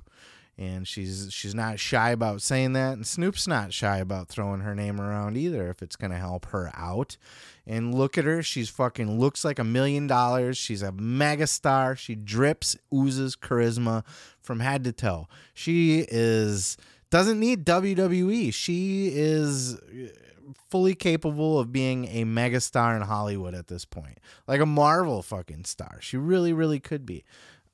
[0.57, 4.75] and she's she's not shy about saying that and Snoop's not shy about throwing her
[4.75, 7.17] name around either if it's going to help her out.
[7.65, 10.57] And look at her, she's fucking looks like a million dollars.
[10.57, 11.97] She's a megastar.
[11.97, 14.03] She drips oozes charisma
[14.41, 15.27] from head to toe.
[15.53, 16.77] She is
[17.11, 18.51] doesn't need WWE.
[18.53, 19.77] She is
[20.69, 24.19] fully capable of being a megastar in Hollywood at this point.
[24.47, 25.99] Like a Marvel fucking star.
[26.01, 27.23] She really really could be.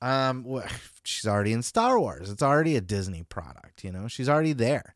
[0.01, 0.61] Um,
[1.03, 2.29] she's already in Star Wars.
[2.29, 4.07] It's already a Disney product, you know.
[4.07, 4.95] She's already there.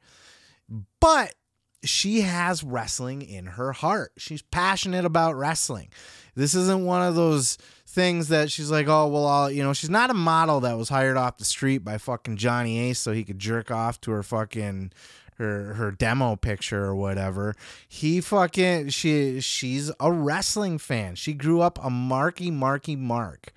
[0.99, 1.35] But
[1.83, 4.11] she has wrestling in her heart.
[4.17, 5.89] She's passionate about wrestling.
[6.35, 7.57] This isn't one of those
[7.91, 10.89] things that she's like, oh, well, I'll, you know, she's not a model that was
[10.89, 14.23] hired off the street by fucking Johnny Ace so he could jerk off to her
[14.23, 14.91] fucking
[15.37, 17.55] her her demo picture or whatever.
[17.87, 21.15] He fucking she she's a wrestling fan.
[21.15, 23.53] She grew up a Marky Marky Mark.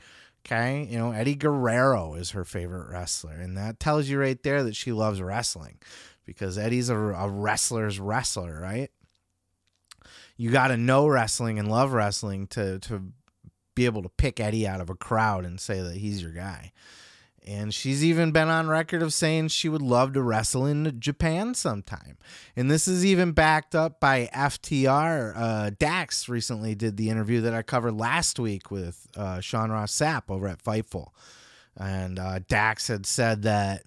[0.46, 4.62] Okay, you know, Eddie Guerrero is her favorite wrestler, and that tells you right there
[4.62, 5.78] that she loves wrestling
[6.26, 8.90] because Eddie's a, a wrestler's wrestler, right?
[10.36, 13.12] You got to know wrestling and love wrestling to to
[13.74, 16.72] be able to pick Eddie out of a crowd and say that he's your guy.
[17.46, 21.54] And she's even been on record of saying she would love to wrestle in Japan
[21.54, 22.16] sometime.
[22.56, 25.34] And this is even backed up by FTR.
[25.36, 29.92] Uh, Dax recently did the interview that I covered last week with uh, Sean Ross
[29.92, 31.08] Sapp over at Fightful.
[31.76, 33.82] And uh, Dax had said that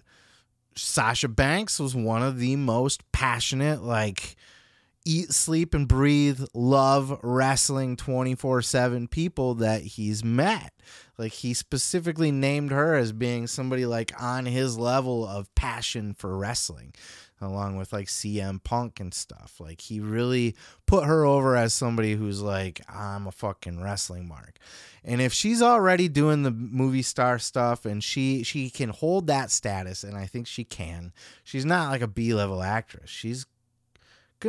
[0.76, 4.36] Sasha Banks was one of the most passionate, like,
[5.08, 10.72] eat, sleep, and breathe, love wrestling 24 7 people that he's met.
[11.16, 16.36] Like, he specifically named her as being somebody like on his level of passion for
[16.36, 16.94] wrestling,
[17.40, 19.54] along with like CM Punk and stuff.
[19.58, 20.54] Like, he really
[20.86, 24.58] put her over as somebody who's like, I'm a fucking wrestling mark.
[25.02, 29.50] And if she's already doing the movie star stuff and she she can hold that
[29.50, 31.14] status and I think she can.
[31.44, 33.08] She's not like a B-level actress.
[33.08, 33.46] She's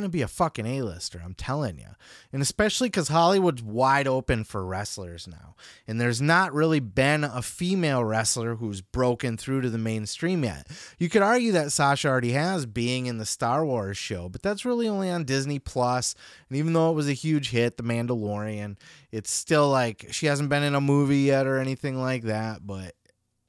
[0.03, 1.89] to be a fucking A-lister, I'm telling you.
[2.31, 5.55] And especially cuz Hollywood's wide open for wrestlers now.
[5.87, 10.67] And there's not really been a female wrestler who's broken through to the mainstream yet.
[10.97, 14.65] You could argue that Sasha already has being in the Star Wars show, but that's
[14.65, 16.15] really only on Disney Plus.
[16.49, 18.77] And even though it was a huge hit, The Mandalorian,
[19.11, 22.95] it's still like she hasn't been in a movie yet or anything like that, but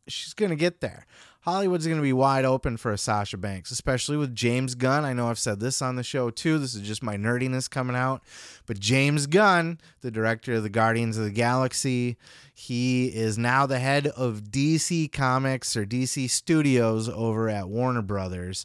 [0.08, 1.06] she's to get there.
[1.50, 5.04] Hollywood's going to be wide open for a Sasha Banks, especially with James Gunn.
[5.04, 6.58] I know I've said this on the show too.
[6.60, 8.22] This is just my nerdiness coming out.
[8.66, 12.16] But James Gunn, the director of the Guardians of the Galaxy,
[12.54, 18.64] he is now the head of DC Comics or DC Studios over at Warner Brothers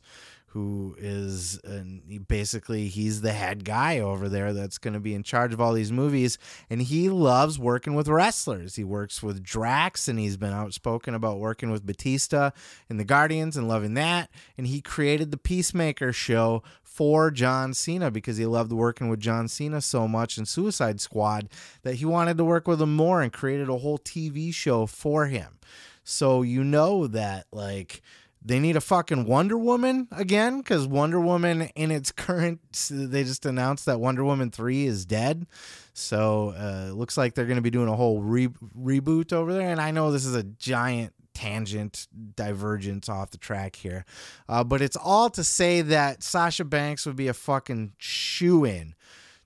[0.55, 1.83] who is uh,
[2.29, 5.73] basically he's the head guy over there that's going to be in charge of all
[5.73, 6.37] these movies
[6.69, 8.77] and he loves working with wrestlers.
[8.77, 12.51] He works with drax and he's been outspoken about working with batista
[12.89, 18.09] in the guardians and loving that and he created the peacemaker show for john cena
[18.09, 21.49] because he loved working with john cena so much in suicide squad
[21.83, 25.25] that he wanted to work with him more and created a whole tv show for
[25.25, 25.59] him.
[26.03, 28.01] So you know that like
[28.45, 33.45] they need a fucking Wonder Woman again because Wonder Woman in its current they just
[33.45, 35.47] announced that Wonder Woman 3 is dead.
[35.93, 39.69] So uh, looks like they're going to be doing a whole re- reboot over there.
[39.69, 44.05] And I know this is a giant tangent divergence off the track here.
[44.47, 48.93] Uh, but it's all to say that Sasha Banks would be a fucking shoe in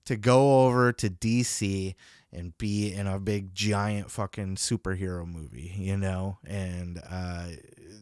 [0.05, 1.95] to go over to DC
[2.31, 6.37] and be in a big giant fucking superhero movie, you know?
[6.45, 7.47] And uh,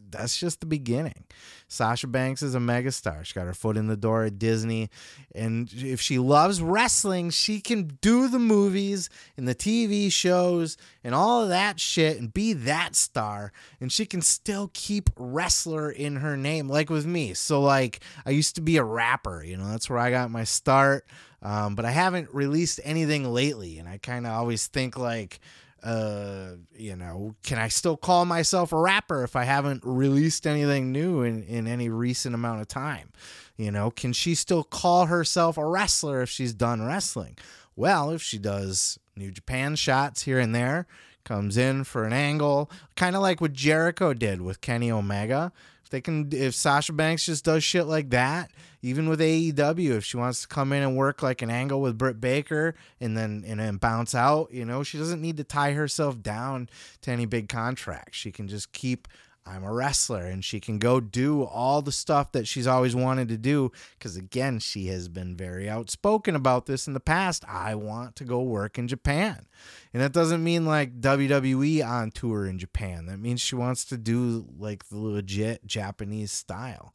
[0.10, 1.26] that's just the beginning.
[1.68, 3.26] Sasha Banks is a megastar.
[3.26, 4.90] She got her foot in the door at Disney.
[5.36, 11.14] And if she loves wrestling, she can do the movies and the TV shows and
[11.14, 13.52] all of that shit and be that star.
[13.82, 17.34] And she can still keep wrestler in her name, like with me.
[17.34, 20.46] So, like, I used to be a rapper, you know, that's where I got my
[20.46, 21.06] start.
[21.42, 23.78] Um, but I haven't released anything lately.
[23.78, 25.40] And I kind of always think, like,
[25.84, 30.92] uh, you know, can I still call myself a rapper if I haven't released anything
[30.92, 33.12] new in, in any recent amount of time?
[33.58, 37.38] You know, can she still call herself a wrestler if she's done wrestling?
[37.76, 40.88] Well, if she does New Japan shots here and there,
[41.24, 45.52] comes in for an angle, kind of like what Jericho did with Kenny Omega.
[45.88, 50.04] If they can, if Sasha Banks just does shit like that, even with AEW, if
[50.04, 53.46] she wants to come in and work like an angle with Britt Baker and then
[53.48, 56.68] and then bounce out, you know, she doesn't need to tie herself down
[57.04, 58.16] to any big contract.
[58.16, 59.08] She can just keep
[59.48, 63.30] I'm a wrestler and she can go do all the stuff that she's always wanted
[63.30, 67.76] to do because again she has been very outspoken about this in the past I
[67.76, 69.46] want to go work in Japan
[69.94, 73.98] and that doesn't mean like WWE on tour in Japan that means she wants to
[73.98, 76.94] do like the legit Japanese style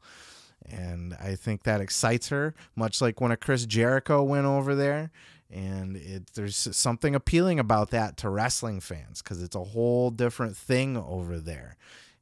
[0.71, 5.11] and I think that excites her, much like when a Chris Jericho went over there.
[5.51, 10.57] And it, there's something appealing about that to wrestling fans because it's a whole different
[10.57, 11.77] thing over there.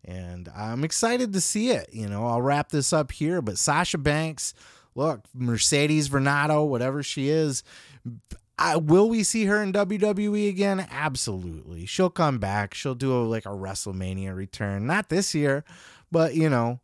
[0.05, 1.91] And I'm excited to see it.
[1.93, 4.55] You know, I'll wrap this up here, but Sasha Banks,
[4.95, 7.63] look, Mercedes Varnado, whatever she is,
[8.59, 10.87] I, will we see her in WWE again?
[10.91, 11.87] Absolutely.
[11.87, 12.75] She'll come back.
[12.75, 14.87] She'll do a, like a WrestleMania return.
[14.87, 15.65] Not this year,
[16.13, 16.81] but you know,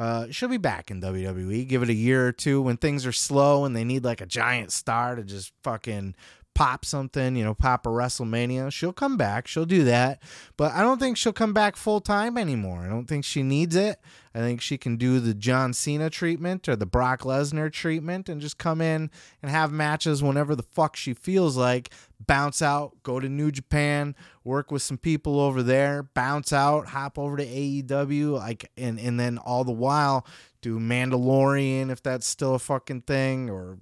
[0.00, 1.68] uh, she'll be back in WWE.
[1.68, 4.26] Give it a year or two when things are slow and they need like a
[4.26, 6.14] giant star to just fucking
[6.60, 8.70] pop something, you know, pop a WrestleMania.
[8.70, 9.48] She'll come back.
[9.48, 10.22] She'll do that.
[10.58, 12.80] But I don't think she'll come back full time anymore.
[12.80, 13.98] I don't think she needs it.
[14.34, 18.42] I think she can do the John Cena treatment or the Brock Lesnar treatment and
[18.42, 21.94] just come in and have matches whenever the fuck she feels like.
[22.26, 27.18] Bounce out, go to New Japan, work with some people over there, bounce out, hop
[27.18, 30.26] over to AEW, like and and then all the while
[30.60, 33.78] do Mandalorian if that's still a fucking thing or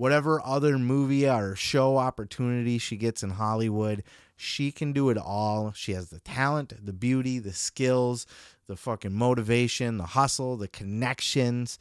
[0.00, 4.02] whatever other movie or show opportunity she gets in Hollywood,
[4.34, 5.72] she can do it all.
[5.72, 8.24] She has the talent, the beauty, the skills,
[8.66, 11.78] the fucking motivation, the hustle, the connections.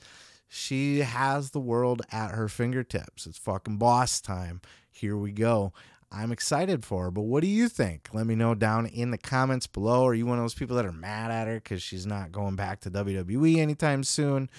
[0.50, 3.26] She has the world at her fingertips.
[3.26, 4.60] It's fucking boss time.
[4.92, 5.72] Here we go.
[6.12, 8.10] I'm excited for her, but what do you think?
[8.12, 10.06] Let me know down in the comments below.
[10.06, 12.58] Are you one of those people that are mad at her because she's not going
[12.58, 14.50] back to WWE anytime soon?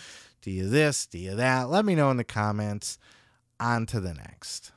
[0.40, 1.04] Do you this?
[1.04, 1.68] Do you that?
[1.68, 2.98] Let me know in the comments.
[3.60, 4.72] On to the next.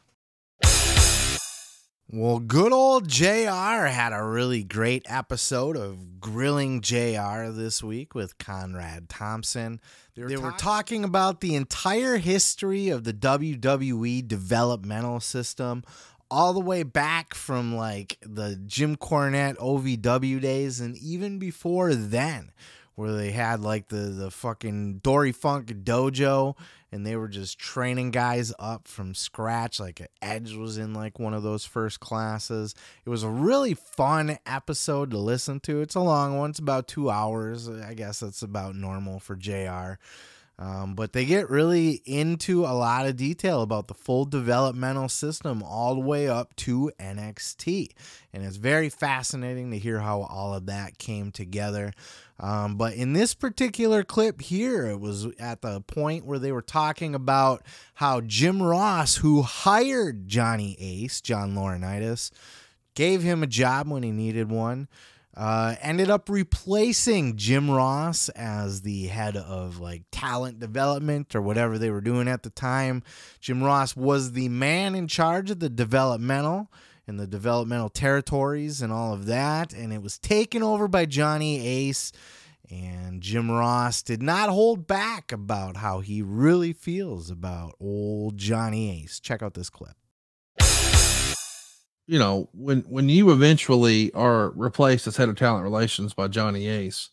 [2.10, 8.38] Well, good old JR had a really great episode of Grilling JR this week with
[8.38, 9.80] Conrad Thompson.
[10.16, 15.84] They were, they were talking about the entire history of the WWE developmental system,
[16.30, 22.52] all the way back from like the Jim Cornette OVW days and even before then,
[22.96, 26.56] where they had like the, the fucking Dory Funk dojo
[26.94, 29.80] and they were just training guys up from scratch.
[29.80, 32.76] Like Edge was in like one of those first classes.
[33.04, 35.82] It was a really fun episode to listen to.
[35.82, 36.52] It's a long one.
[36.52, 37.68] It's about two hours.
[37.68, 39.98] I guess that's about normal for JR.
[40.60, 45.64] Um, but they get really into a lot of detail about the full developmental system
[45.64, 47.90] all the way up to NXT.
[48.32, 51.92] And it's very fascinating to hear how all of that came together.
[52.44, 56.62] Um, but in this particular clip here, it was at the point where they were
[56.62, 62.32] talking about how Jim Ross, who hired Johnny Ace, John Laurinaitis,
[62.96, 64.90] gave him a job when he needed one.
[65.36, 71.78] uh, ended up replacing Jim Ross as the head of like talent development or whatever
[71.78, 73.02] they were doing at the time.
[73.40, 76.72] Jim Ross was the man in charge of the developmental
[77.08, 81.66] and the developmental territories and all of that, and it was taken over by Johnny
[81.66, 82.12] Ace.
[82.72, 89.04] And Jim Ross did not hold back about how he really feels about old Johnny
[89.04, 89.20] Ace.
[89.20, 89.96] Check out this clip
[92.08, 96.68] you know, when when you eventually are replaced as head of talent relations by Johnny
[96.68, 97.10] Ace,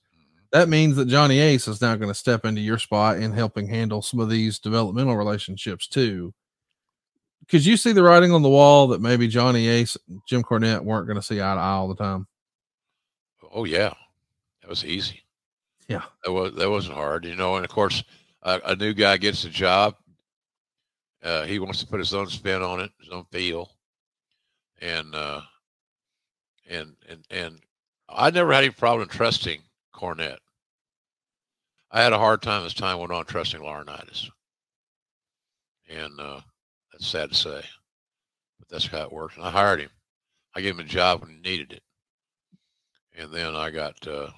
[0.53, 3.69] that means that Johnny Ace is now going to step into your spot in helping
[3.69, 6.35] handle some of these developmental relationships too.
[7.51, 9.97] Could you see the writing on the wall that maybe Johnny Ace,
[10.27, 12.27] Jim Cornette weren't going to see eye to eye all the time?
[13.53, 13.93] Oh yeah,
[14.63, 15.23] that was easy.
[15.89, 17.57] Yeah, that was that wasn't hard, you know.
[17.57, 18.05] And of course,
[18.43, 19.97] a, a new guy gets a job.
[21.23, 23.71] Uh, he wants to put his own spin on it, his own feel
[24.81, 25.41] and uh,
[26.69, 27.61] and and and
[28.09, 29.61] I never had any problem trusting
[29.95, 30.39] Cornette.
[31.91, 34.31] I had a hard time as time went on trusting Laurinaitis,
[35.89, 36.41] and uh,
[37.01, 37.63] that's sad to say,
[38.59, 39.37] but that's how it worked.
[39.39, 39.91] And I hired him.
[40.55, 41.83] I gave him a job when he needed it,
[43.17, 44.07] and then I got.
[44.07, 44.29] Uh,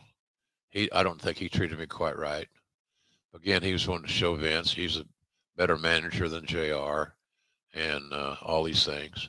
[0.70, 2.46] he, I don't think he treated me quite right.
[3.34, 5.04] Again, he was wanting to show Vince he's a
[5.56, 7.12] better manager than Jr.
[7.74, 9.28] and uh, all these things.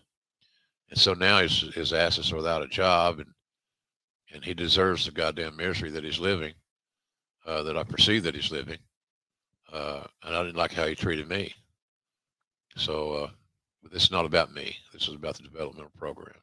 [0.89, 3.33] And so now his his ass is without a job, and
[4.31, 6.53] and he deserves the goddamn misery that he's living,
[7.47, 8.79] uh, that I perceive that he's living.
[9.71, 11.55] Uh, and I didn't like how he treated me.
[12.75, 13.29] So uh,
[13.91, 14.75] this is not about me.
[14.91, 16.35] This is about the developmental program.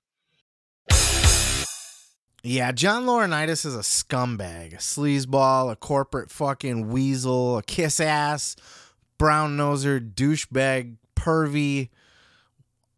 [2.43, 8.57] Yeah, John Laurinaitis is a scumbag, a sleazeball, a corporate fucking weasel, a kiss ass,
[9.19, 11.91] brown noser, douchebag, pervy,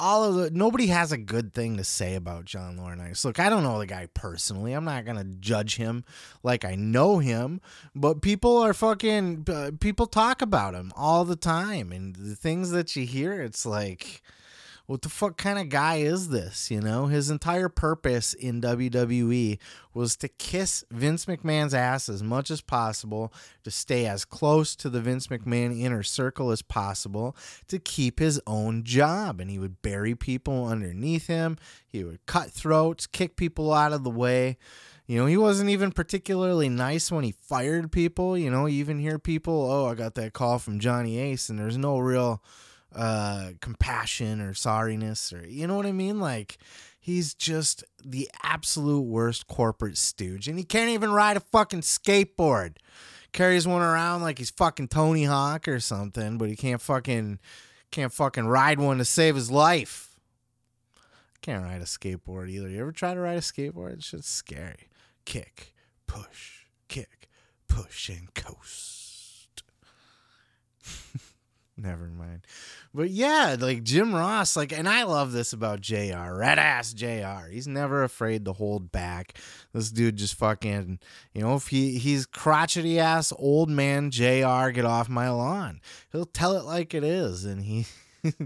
[0.03, 3.25] all of the nobody has a good thing to say about John Laurinaitis.
[3.25, 4.73] Look, I don't know the guy personally.
[4.73, 6.05] I'm not gonna judge him
[6.43, 7.61] like I know him,
[7.95, 12.73] but people are fucking uh, people talk about him all the time, and the things
[12.73, 14.23] that you hear, it's like
[14.87, 16.71] what the fuck kind of guy is this?
[16.71, 19.59] You know, his entire purpose in WWE
[19.95, 23.33] was to kiss Vince McMahon's ass as much as possible,
[23.65, 27.37] to stay as close to the Vince McMahon inner circle as possible,
[27.69, 29.41] to keep his own job.
[29.41, 34.05] And he would bury people underneath him, he would cut throats, kick people out of
[34.05, 34.57] the way.
[35.07, 38.39] You know, he wasn't even particularly nice when he fired people.
[38.39, 41.59] You know, you even hear people, oh, I got that call from Johnny Ace, and
[41.59, 42.43] there's no real
[42.95, 46.21] uh compassion or sorriness or you know what I mean?
[46.21, 46.59] Like
[46.99, 50.49] he's just the absolute worst corporate stooge.
[50.49, 52.77] And he can't even ride a fucking skateboard.
[53.33, 57.39] Carries one around like he's fucking Tony Hawk or something but he can't fucking
[57.91, 60.17] can't fucking ride one to save his life.
[61.41, 62.69] Can't ride a skateboard either.
[62.69, 63.95] You ever try to ride a skateboard?
[63.95, 64.89] It's just scary.
[65.25, 65.73] Kick
[66.07, 67.29] push kick
[67.69, 69.63] push and coast
[71.77, 72.47] never mind
[72.95, 77.49] but yeah, like Jim Ross, like, and I love this about JR, red ass JR.
[77.51, 79.39] He's never afraid to hold back.
[79.73, 80.99] This dude just fucking,
[81.33, 85.81] you know, if he he's crotchety ass old man JR, get off my lawn.
[86.11, 87.87] He'll tell it like it is, and he.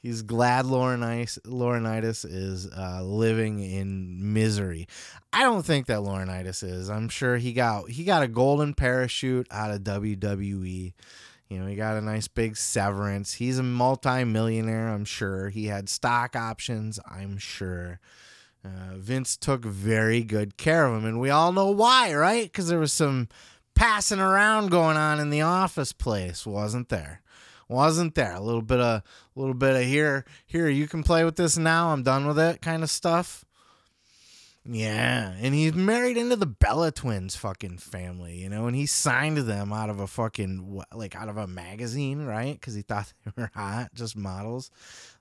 [0.00, 4.86] he's glad Laurinaitis, is uh, living in misery.
[5.32, 6.88] I don't think that Laurinaitis is.
[6.88, 10.92] I'm sure he got he got a golden parachute out of WWE.
[11.50, 13.34] You know, he got a nice big severance.
[13.34, 15.48] He's a multi-millionaire, I'm sure.
[15.48, 17.98] He had stock options, I'm sure.
[18.64, 22.44] Uh, Vince took very good care of him, and we all know why, right?
[22.44, 23.28] Because there was some
[23.74, 27.20] passing around going on in the office place, wasn't there?
[27.68, 31.24] Wasn't there a little bit of, a little bit of here, here you can play
[31.24, 31.88] with this now.
[31.88, 33.44] I'm done with it, kind of stuff.
[34.68, 39.38] Yeah, and he's married into the Bella twins fucking family, you know, and he signed
[39.38, 42.60] them out of a fucking like out of a magazine, right?
[42.60, 44.70] Cuz he thought they were hot, just models.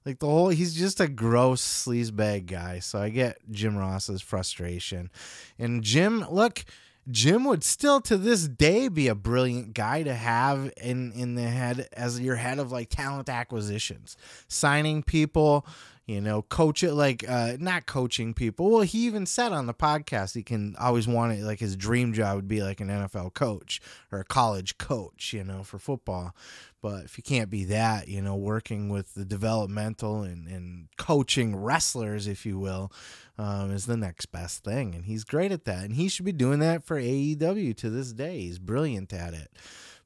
[0.06, 2.80] Like the whole he's just a gross sleazebag guy.
[2.80, 5.10] So I get Jim Ross's frustration.
[5.58, 6.66] And Jim, look,
[7.10, 11.44] Jim would still to this day be a brilliant guy to have in in the
[11.44, 14.18] head as your head of like talent acquisitions,
[14.50, 15.66] signing people,
[16.10, 18.72] you know, coach it like uh, not coaching people.
[18.72, 22.14] Well, he even said on the podcast he can always want it like his dream
[22.14, 23.80] job would be like an NFL coach
[24.12, 26.36] or a college coach, you know, for football.
[26.82, 31.56] But if you can't be that, you know, working with the developmental and, and coaching
[31.56, 32.92] wrestlers, if you will,
[33.38, 34.96] um, is the next best thing.
[34.96, 35.84] And he's great at that.
[35.84, 38.40] And he should be doing that for AEW to this day.
[38.40, 39.52] He's brilliant at it.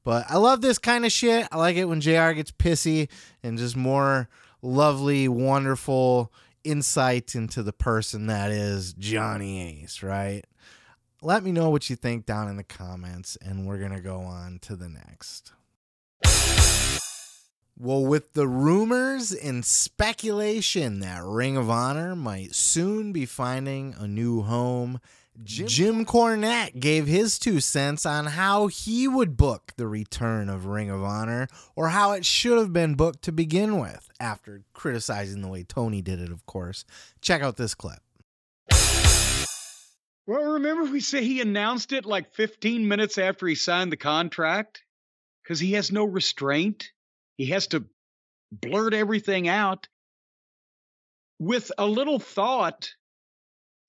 [0.04, 1.48] But I love this kind of shit.
[1.50, 3.08] I like it when JR gets pissy
[3.42, 4.28] and just more
[4.64, 6.32] lovely, wonderful
[6.64, 10.44] insight into the person that is Johnny Ace, right?
[11.24, 14.20] let me know what you think down in the comments, and we're going to go
[14.20, 15.52] on to the next.
[17.76, 24.06] Well, with the rumors and speculation that Ring of Honor might soon be finding a
[24.06, 25.00] new home,
[25.42, 30.66] Jim, Jim Cornette gave his two cents on how he would book the return of
[30.66, 35.42] Ring of Honor or how it should have been booked to begin with, after criticizing
[35.42, 36.84] the way Tony did it, of course.
[37.20, 37.98] Check out this clip.
[40.26, 44.82] Well, remember we say he announced it like 15 minutes after he signed the contract?
[45.42, 46.92] Because he has no restraint.
[47.36, 47.84] He has to
[48.50, 49.88] blurt everything out.
[51.38, 52.94] With a little thought,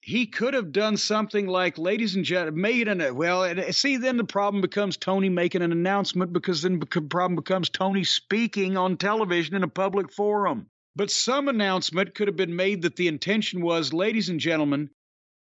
[0.05, 3.97] he could have done something like, ladies and gentlemen, made an, well, And uh, see,
[3.97, 8.77] then the problem becomes Tony making an announcement because then the problem becomes Tony speaking
[8.77, 10.67] on television in a public forum.
[10.95, 14.91] But some announcement could have been made that the intention was, ladies and gentlemen,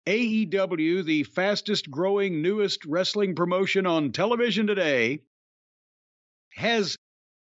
[0.08, 5.24] AEW, the fastest growing, newest wrestling promotion on television today,
[6.54, 6.96] has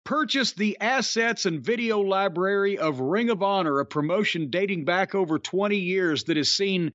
[0.05, 5.41] purchased the assets and video library of Ring of Honor, a promotion dating back over
[5.41, 6.93] 20 years that has seen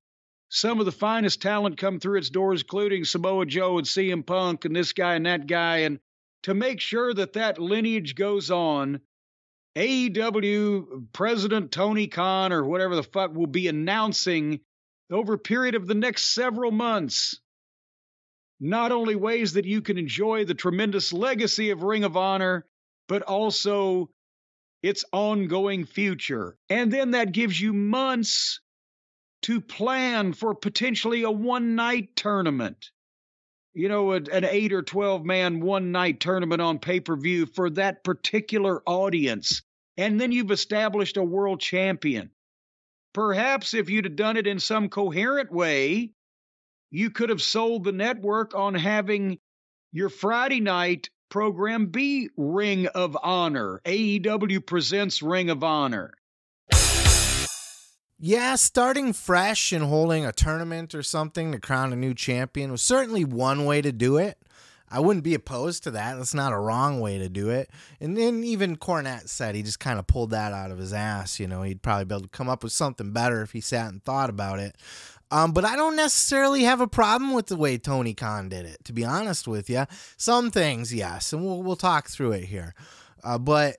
[0.55, 4.63] some of the finest talent come through its doors, including Samoa Joe and CM Punk
[4.63, 5.79] and this guy and that guy.
[5.79, 5.99] And
[6.43, 9.01] to make sure that that lineage goes on,
[9.75, 14.61] AEW President Tony Khan or whatever the fuck will be announcing
[15.11, 17.37] over a period of the next several months.
[18.61, 22.65] Not only ways that you can enjoy the tremendous legacy of Ring of Honor,
[23.09, 24.09] but also
[24.81, 26.55] its ongoing future.
[26.69, 28.61] And then that gives you months
[29.43, 32.89] to plan for potentially a one night tournament.
[33.73, 37.69] You know, an eight or 12 man one night tournament on pay per view for
[37.71, 39.61] that particular audience.
[39.97, 42.31] And then you've established a world champion.
[43.13, 46.11] Perhaps if you'd have done it in some coherent way,
[46.91, 49.39] you could have sold the network on having
[49.91, 53.81] your Friday night program be Ring of Honor.
[53.85, 56.13] AEW presents Ring of Honor.
[58.27, 62.81] Yeah, starting fresh and holding a tournament or something to crown a new champion was
[62.81, 64.39] certainly one way to do it.
[64.89, 66.15] I wouldn't be opposed to that.
[66.15, 67.69] That's not a wrong way to do it.
[68.01, 71.39] And then even Cornette said he just kind of pulled that out of his ass.
[71.39, 73.91] You know, he'd probably be able to come up with something better if he sat
[73.91, 74.75] and thought about it.
[75.29, 78.83] Um, but I don't necessarily have a problem with the way Tony Khan did it,
[78.85, 79.85] to be honest with you.
[80.17, 82.73] Some things, yes, and we'll we'll talk through it here.
[83.23, 83.77] Uh, but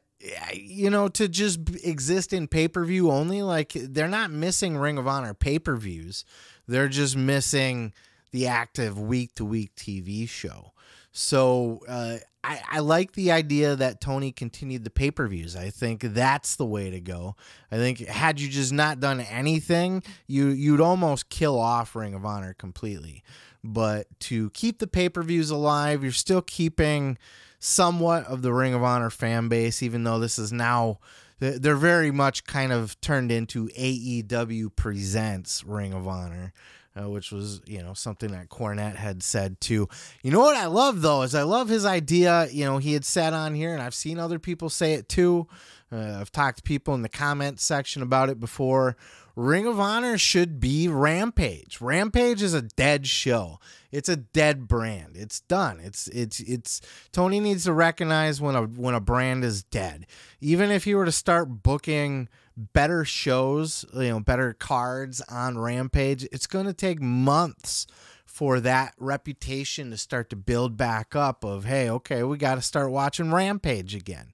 [0.54, 4.98] you know, to just exist in pay per view only, like they're not missing Ring
[4.98, 6.24] of Honor pay per views.
[6.66, 7.92] They're just missing
[8.32, 10.72] the active week to week TV show.
[11.12, 15.56] So uh, I, I, like the idea that Tony continued the pay per views.
[15.56, 17.36] I think that's the way to go.
[17.72, 22.26] I think had you just not done anything, you you'd almost kill off Ring of
[22.26, 23.22] Honor completely.
[23.64, 27.16] But to keep the pay per views alive, you're still keeping
[27.58, 30.98] somewhat of the Ring of Honor fan base, even though this is now
[31.38, 36.54] they're very much kind of turned into AEW presents Ring of Honor
[36.98, 39.88] uh, which was you know something that Cornette had said too.
[40.22, 42.48] You know what I love though is I love his idea.
[42.50, 45.46] You know he had said on here, and I've seen other people say it too.
[45.92, 48.96] Uh, I've talked to people in the comment section about it before.
[49.36, 51.78] Ring of Honor should be Rampage.
[51.82, 53.60] Rampage is a dead show.
[53.92, 55.14] It's a dead brand.
[55.14, 55.78] It's done.
[55.78, 56.80] It's it's it's
[57.12, 60.06] Tony needs to recognize when a when a brand is dead.
[60.40, 66.24] Even if he were to start booking better shows, you know, better cards on Rampage,
[66.32, 67.86] it's going to take months
[68.24, 72.60] for that reputation to start to build back up of hey okay we got to
[72.60, 74.30] start watching rampage again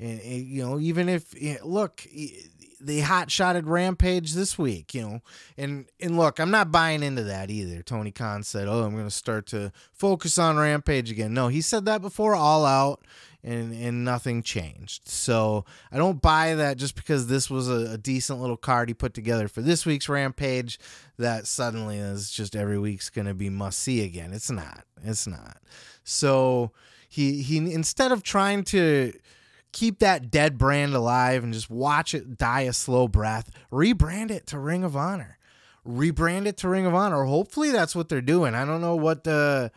[0.00, 2.30] and, and you know even if know, look eh,
[2.80, 5.20] the hot shotted rampage this week you know
[5.56, 9.04] and and look i'm not buying into that either tony khan said oh i'm going
[9.04, 13.00] to start to focus on rampage again no he said that before all out
[13.44, 15.06] and and nothing changed.
[15.06, 18.94] So I don't buy that just because this was a, a, decent little card he
[18.94, 20.78] put together for this week's Rampage
[21.18, 24.32] that suddenly is just every week's going to be must see again.
[24.32, 24.84] It's not.
[25.04, 25.58] It's not.
[26.02, 26.72] So
[27.08, 29.12] he he instead of trying to
[29.74, 34.46] keep that dead brand alive and just watch it die a slow breath, rebrand it
[34.46, 35.38] to Ring of Honor.
[35.86, 37.24] Rebrand it to Ring of Honor.
[37.24, 38.54] Hopefully that's what they're doing.
[38.54, 39.70] I don't know what the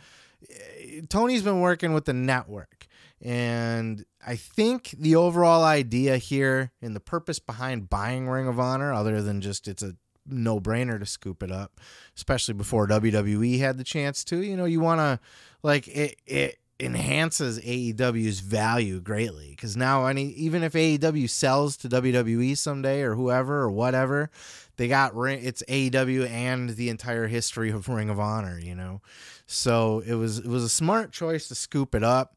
[1.10, 2.88] Tony's been working with the network
[3.22, 8.93] and I think the overall idea here and the purpose behind buying Ring of Honor,
[8.93, 9.95] other than just it's a
[10.30, 11.80] no brainer to scoop it up,
[12.16, 15.20] especially before WWE had the chance to, you know, you want to
[15.64, 21.89] like it, it, enhances AEW's value greatly because now any even if AEW sells to
[21.89, 24.30] WWE someday or whoever or whatever,
[24.78, 29.01] they got it's AEW and the entire history of Ring of Honor, you know.
[29.47, 32.36] So it was it was a smart choice to scoop it up.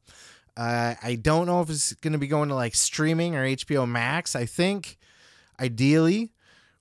[0.57, 3.88] Uh, I don't know if it's going to be going to like streaming or HBO
[3.88, 4.34] Max.
[4.34, 4.99] I think
[5.59, 6.32] ideally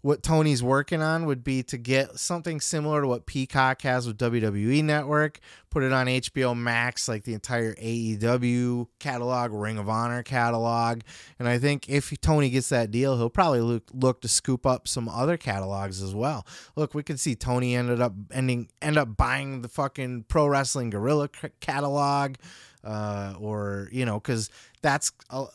[0.01, 4.17] what Tony's working on would be to get something similar to what Peacock has with
[4.17, 5.39] WWE Network,
[5.69, 11.01] put it on HBO Max, like the entire AEW catalog, Ring of Honor catalog.
[11.37, 14.87] And I think if Tony gets that deal, he'll probably look, look to scoop up
[14.87, 16.47] some other catalogs as well.
[16.77, 20.91] Look, we could see Tony ended up ending end up buying the fucking Pro Wrestling
[20.91, 21.29] Guerrilla
[21.59, 22.35] catalog
[22.83, 24.49] uh, or you know, because
[24.81, 25.47] that's uh,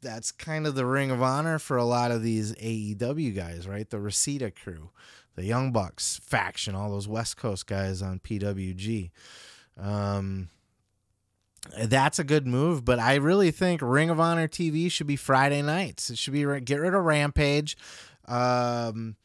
[0.00, 3.88] that's kind of the Ring of Honor for a lot of these AEW guys, right?
[3.88, 4.90] The Reseda crew,
[5.34, 9.10] the Young Bucks faction, all those West Coast guys on PWG.
[9.78, 10.48] Um,
[11.84, 15.62] that's a good move, but I really think Ring of Honor TV should be Friday
[15.62, 16.10] nights.
[16.10, 17.76] It should be get rid of Rampage.
[18.26, 19.16] Um,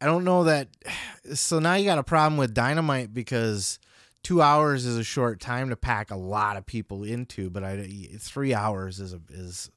[0.00, 0.68] I don't know that.
[1.34, 3.78] So now you got a problem with Dynamite because
[4.22, 8.08] two hours is a short time to pack a lot of people into, but I
[8.18, 9.70] three hours is a, is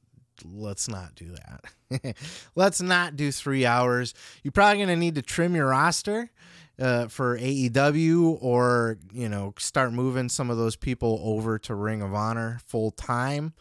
[0.44, 1.34] let's not do
[1.90, 2.16] that.
[2.54, 4.14] let's not do three hours.
[4.42, 6.30] You're probably gonna need to trim your roster
[6.78, 12.02] uh, for AEW, or you know, start moving some of those people over to Ring
[12.02, 13.54] of Honor full time.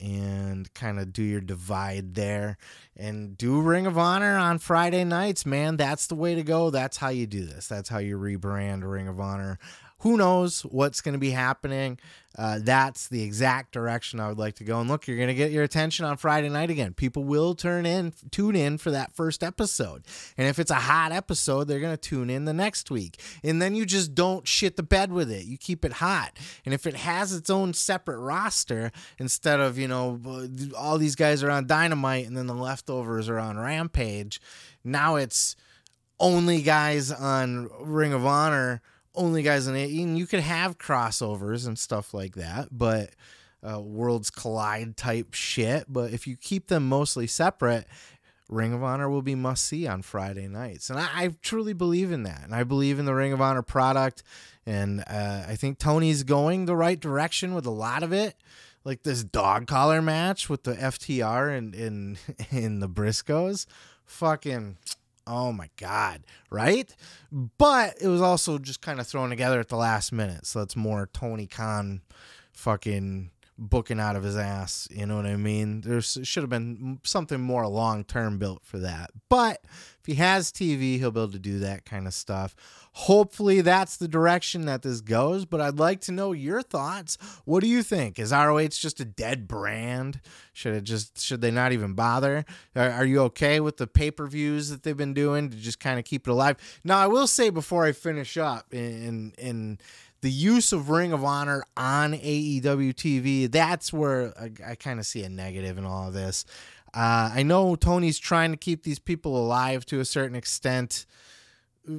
[0.00, 2.56] And kind of do your divide there
[2.96, 5.76] and do Ring of Honor on Friday nights, man.
[5.76, 6.70] That's the way to go.
[6.70, 7.66] That's how you do this.
[7.66, 9.58] That's how you rebrand Ring of Honor
[10.00, 11.98] who knows what's going to be happening.
[12.36, 14.78] Uh, that's the exact direction I would like to go.
[14.78, 16.94] And look, you're going to get your attention on Friday night again.
[16.94, 20.04] People will turn in, tune in for that first episode.
[20.36, 23.20] And if it's a hot episode, they're going to tune in the next week.
[23.42, 25.46] And then you just don't shit the bed with it.
[25.46, 26.38] You keep it hot.
[26.64, 30.20] And if it has its own separate roster, instead of, you know,
[30.76, 34.40] all these guys are on Dynamite and then the leftovers are on Rampage,
[34.84, 35.56] now it's
[36.20, 38.80] only guys on Ring of Honor
[39.14, 39.90] only guys in it.
[39.90, 43.10] And you could have crossovers and stuff like that, but
[43.62, 45.86] uh, worlds collide type shit.
[45.88, 47.86] But if you keep them mostly separate,
[48.48, 50.88] Ring of Honor will be must see on Friday nights.
[50.88, 52.44] And I, I, truly believe in that.
[52.44, 54.22] And I believe in the Ring of Honor product.
[54.64, 58.36] And uh, I think Tony's going the right direction with a lot of it.
[58.84, 62.18] Like this dog collar match with the FTR and in,
[62.50, 63.66] in, the Briscoes.
[64.06, 64.78] Fucking
[65.28, 66.22] Oh my God.
[66.50, 66.94] Right?
[67.30, 70.46] But it was also just kind of thrown together at the last minute.
[70.46, 72.00] So it's more Tony Khan
[72.52, 74.88] fucking booking out of his ass.
[74.90, 75.82] You know what I mean?
[75.82, 79.10] There should have been something more long term built for that.
[79.28, 79.62] But
[80.08, 82.56] he has TV, he'll be able to do that kind of stuff.
[82.92, 85.44] Hopefully, that's the direction that this goes.
[85.44, 87.18] But I'd like to know your thoughts.
[87.44, 88.18] What do you think?
[88.18, 90.22] Is ROH just a dead brand?
[90.54, 92.46] Should it just should they not even bother?
[92.74, 95.78] Are, are you okay with the pay per views that they've been doing to just
[95.78, 96.56] kind of keep it alive?
[96.82, 99.78] Now, I will say before I finish up in in
[100.22, 105.04] the use of Ring of Honor on AEW TV, that's where I, I kind of
[105.04, 106.46] see a negative in all of this.
[106.98, 111.06] Uh, I know Tony's trying to keep these people alive to a certain extent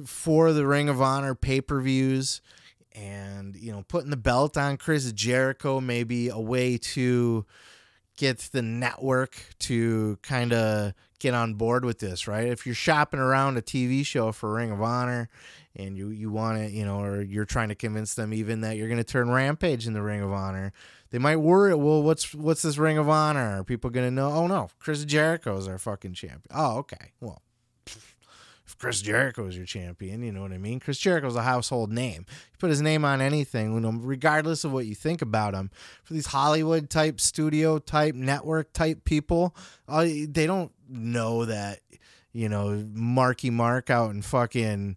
[0.04, 2.42] for the Ring of Honor pay per views.
[2.92, 7.46] And, you know, putting the belt on Chris Jericho may be a way to
[8.18, 12.48] get the network to kind of get on board with this, right?
[12.48, 15.30] If you're shopping around a TV show for Ring of Honor
[15.74, 18.76] and you you want to, you know, or you're trying to convince them even that
[18.76, 20.74] you're going to turn Rampage in the Ring of Honor,
[21.10, 23.60] they might worry, well, what's what's this Ring of Honor?
[23.60, 24.30] Are people to know?
[24.30, 26.42] Oh no, Chris Jericho is our fucking champion.
[26.52, 27.12] Oh, okay.
[27.20, 27.42] Well,
[28.70, 30.78] if Chris Jericho is your champion, you know what I mean?
[30.78, 32.24] Chris Jericho's a household name.
[32.28, 35.72] You put his name on anything, regardless of what you think about him.
[36.04, 39.56] For these Hollywood type, studio type, network type people,
[39.88, 41.80] uh, they don't know that,
[42.32, 44.96] you know, Marky Mark out in fucking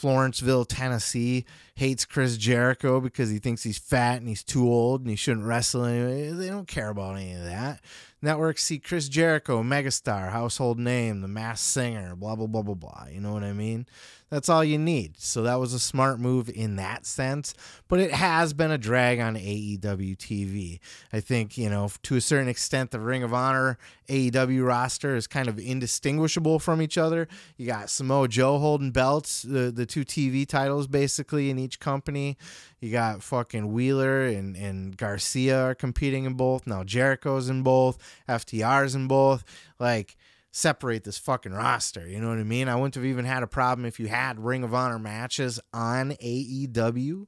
[0.00, 1.44] Florenceville, Tennessee,
[1.74, 5.46] hates Chris Jericho because he thinks he's fat and he's too old and he shouldn't
[5.46, 6.30] wrestle anyway.
[6.30, 7.80] They don't care about any of that.
[8.20, 13.06] Networks see Chris Jericho, megastar, household name, the mass singer, blah, blah, blah, blah, blah.
[13.10, 13.86] You know what I mean?
[14.28, 15.20] That's all you need.
[15.20, 17.54] So that was a smart move in that sense,
[17.86, 20.80] but it has been a drag on AEW TV.
[21.12, 25.28] I think, you know, to a certain extent, the Ring of Honor AEW roster is
[25.28, 27.28] kind of indistinguishable from each other.
[27.56, 32.36] You got Samoa Joe holding belts, the, the two TV titles basically in each company.
[32.80, 36.66] You got fucking Wheeler and, and Garcia are competing in both.
[36.66, 37.96] Now Jericho's in both.
[38.28, 39.44] FTR's in both.
[39.78, 40.16] Like,
[40.56, 42.08] separate this fucking roster.
[42.08, 42.68] You know what I mean?
[42.68, 46.12] I wouldn't have even had a problem if you had Ring of Honor matches on
[46.12, 47.26] AEW.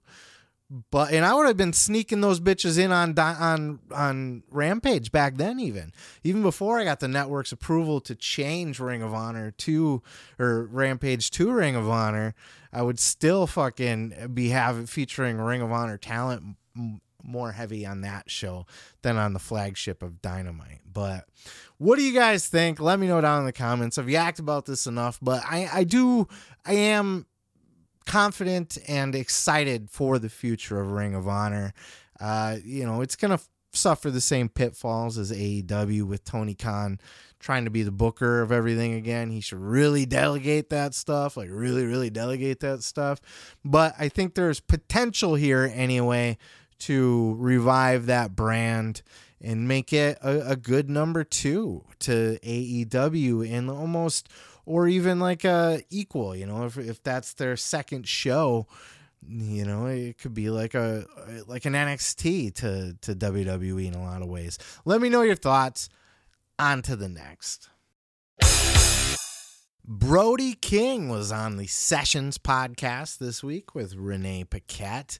[0.90, 5.36] but and I would have been sneaking those bitches in on on on Rampage back
[5.36, 5.92] then, even
[6.24, 10.02] even before I got the network's approval to change Ring of Honor to
[10.38, 12.34] or Rampage to Ring of Honor.
[12.72, 16.56] I would still fucking be having featuring Ring of Honor talent
[17.22, 18.64] more heavy on that show
[19.02, 20.87] than on the flagship of Dynamite.
[20.98, 21.26] But
[21.76, 22.80] what do you guys think?
[22.80, 23.98] Let me know down in the comments.
[23.98, 26.26] I've yacked about this enough, but I I do
[26.66, 27.26] I am
[28.04, 31.72] confident and excited for the future of Ring of Honor.
[32.18, 36.54] Uh, you know, it's going to f- suffer the same pitfalls as AEW with Tony
[36.54, 36.98] Khan
[37.38, 39.30] trying to be the booker of everything again.
[39.30, 43.20] He should really delegate that stuff, like really, really delegate that stuff.
[43.64, 46.38] But I think there's potential here anyway
[46.80, 49.02] to revive that brand
[49.40, 54.28] and make it a, a good number two to AEW and almost
[54.66, 58.66] or even like a equal, you know, if if that's their second show,
[59.26, 61.06] you know, it could be like a
[61.46, 64.58] like an NXT to to WWE in a lot of ways.
[64.84, 65.88] Let me know your thoughts.
[66.60, 67.68] On to the next.
[69.84, 75.18] Brody King was on the Sessions podcast this week with Renee Paquette,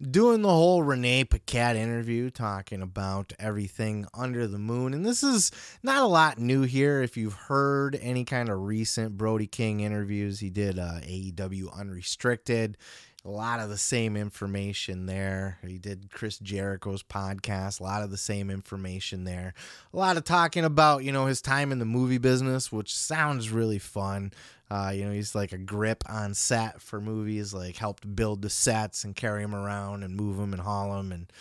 [0.00, 4.94] doing the whole Renee Paquette interview, talking about everything under the moon.
[4.94, 5.50] And this is
[5.82, 7.02] not a lot new here.
[7.02, 12.78] If you've heard any kind of recent Brody King interviews, he did uh, AEW Unrestricted.
[13.22, 15.58] A lot of the same information there.
[15.66, 19.52] He did Chris Jericho's podcast, a lot of the same information there.
[19.92, 23.50] A lot of talking about, you know, his time in the movie business, which sounds
[23.50, 24.32] really fun.
[24.70, 28.50] Uh, you know, he's like a grip on set for movies, like helped build the
[28.50, 31.32] sets and carry them around and move them and haul them and,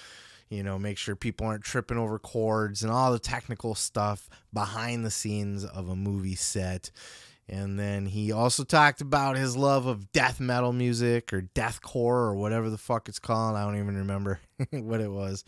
[0.49, 5.05] you know, make sure people aren't tripping over cords and all the technical stuff behind
[5.05, 6.89] the scenes of a movie set.
[7.49, 12.35] And then he also talked about his love of death metal music or deathcore or
[12.35, 13.55] whatever the fuck it's called.
[13.55, 14.39] I don't even remember
[14.71, 15.43] what it was.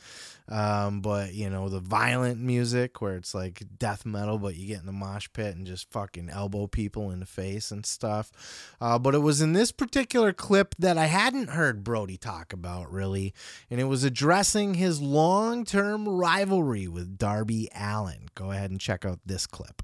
[0.50, 4.80] Um, but, you know, the violent music where it's like death metal, but you get
[4.80, 8.32] in the mosh pit and just fucking elbow people in the face and stuff.
[8.82, 12.92] Uh, but it was in this particular clip that I hadn't heard Brody talk about
[12.92, 13.34] really.
[13.70, 18.28] And it was addressing his long term rivalry with Darby Allin.
[18.34, 19.84] Go ahead and check out this clip.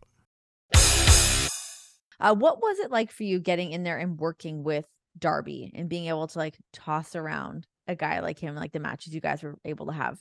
[2.20, 4.86] Uh, what was it like for you getting in there and working with
[5.18, 9.14] Darby and being able to like toss around a guy like him, like the matches
[9.14, 10.20] you guys were able to have?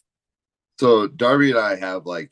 [0.78, 2.30] So Darby and I have like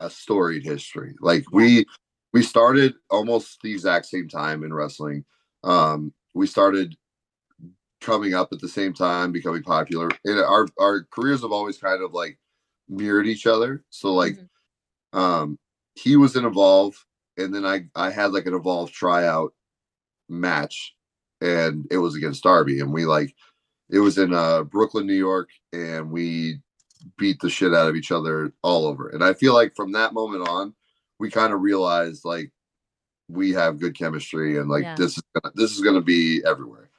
[0.00, 1.14] a storied history.
[1.20, 1.84] Like we
[2.32, 5.24] we started almost the exact same time in wrestling.
[5.62, 6.96] Um, we started
[8.00, 10.08] coming up at the same time, becoming popular.
[10.24, 12.38] And our our careers have always kind of like
[12.88, 13.84] mirrored each other.
[13.90, 14.38] So like
[15.14, 15.18] Mhm.
[15.18, 15.58] um
[15.94, 17.04] he was in Evolve
[17.40, 19.52] and then I I had like an Evolve tryout
[20.28, 20.94] match
[21.40, 23.34] and it was against Darby and we like
[23.90, 26.60] it was in uh Brooklyn, New York and we
[27.16, 29.08] beat the shit out of each other all over.
[29.08, 30.74] And I feel like from that moment on
[31.18, 32.52] we kind of realized like
[33.28, 34.94] we have good chemistry and like Yeah.
[34.96, 36.90] this is gonna, this is to be everywhere.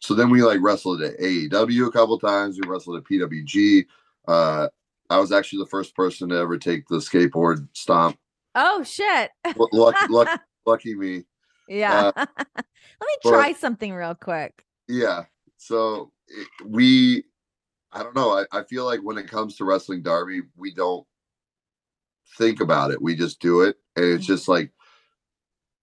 [0.00, 2.58] So then we like wrestled at AEW a couple times.
[2.60, 3.86] We wrestled at PWG.
[4.26, 4.68] Uh,
[5.10, 8.18] I was actually the first person to ever take the skateboard stomp.
[8.60, 9.30] Oh shit.
[9.72, 11.24] Lucky, lucky, lucky me.
[11.68, 12.10] yeah.
[12.16, 14.64] Let me Uh, but- try something real quick.
[14.88, 15.24] Yeah.
[15.58, 17.24] So it, we,
[17.92, 18.32] I don't know.
[18.36, 21.06] I, I feel like when it comes to wrestling Darby, we don't
[22.36, 23.00] think about it.
[23.00, 23.76] We just do it.
[23.96, 24.28] And it's Mhm.
[24.28, 24.72] just like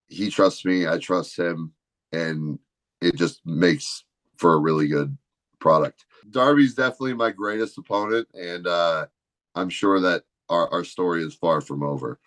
[0.08, 1.72] he trusts me, I trust him,
[2.12, 2.60] and
[3.02, 4.04] it just makes
[4.38, 5.18] for a really good
[5.60, 6.06] product.
[6.30, 9.06] Darby's definitely my greatest opponent, and uh,
[9.56, 12.20] I'm sure that our, our story is far from over.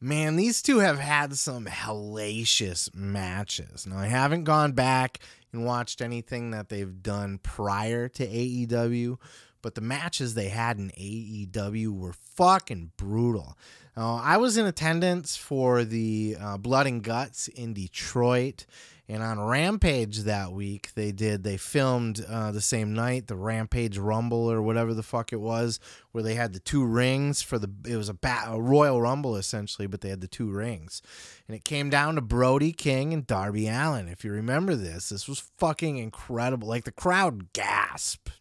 [0.00, 3.84] Man, these two have had some hellacious matches.
[3.84, 5.18] Now, I haven't gone back
[5.52, 9.18] and watched anything that they've done prior to AEW,
[9.60, 13.58] but the matches they had in AEW were fucking brutal.
[13.96, 18.66] Uh, I was in attendance for the uh, Blood and Guts in Detroit,
[19.10, 23.96] and on Rampage that week, they did, they filmed uh, the same night, the Rampage
[23.96, 25.80] Rumble or whatever the fuck it was,
[26.12, 29.36] where they had the two rings for the, it was a, bat, a Royal Rumble
[29.36, 31.00] essentially, but they had the two rings.
[31.46, 34.08] And it came down to Brody King and Darby Allin.
[34.08, 36.68] If you remember this, this was fucking incredible.
[36.68, 38.32] Like the crowd gasped.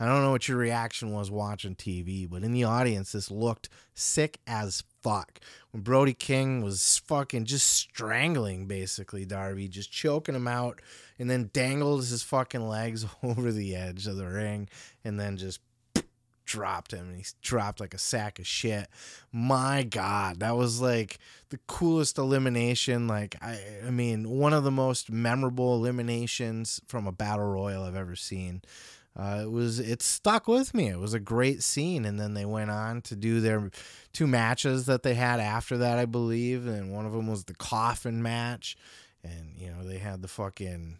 [0.00, 3.68] I don't know what your reaction was watching TV, but in the audience, this looked
[3.94, 5.38] sick as fuck.
[5.70, 10.80] When Brody King was fucking just strangling basically Darby, just choking him out,
[11.18, 14.68] and then dangled his fucking legs over the edge of the ring,
[15.04, 15.60] and then just
[16.44, 18.88] dropped him and he dropped like a sack of shit.
[19.30, 21.18] My God, that was like
[21.50, 23.06] the coolest elimination.
[23.06, 27.94] Like I, I mean, one of the most memorable eliminations from a battle royal I've
[27.94, 28.62] ever seen.
[29.18, 30.88] Uh, it was it stuck with me.
[30.88, 33.70] It was a great scene, and then they went on to do their
[34.12, 37.54] two matches that they had after that, I believe, and one of them was the
[37.54, 38.76] coffin match,
[39.24, 40.98] and you know they had the fucking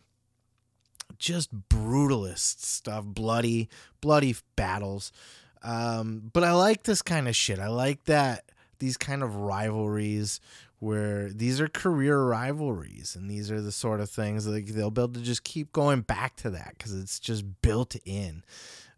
[1.18, 3.68] just brutalist stuff, bloody,
[4.00, 5.12] bloody battles.
[5.62, 7.58] Um, but I like this kind of shit.
[7.58, 10.40] I like that these kind of rivalries
[10.86, 15.02] where these are career rivalries and these are the sort of things like they'll be
[15.02, 18.44] able to just keep going back to that because it's just built in.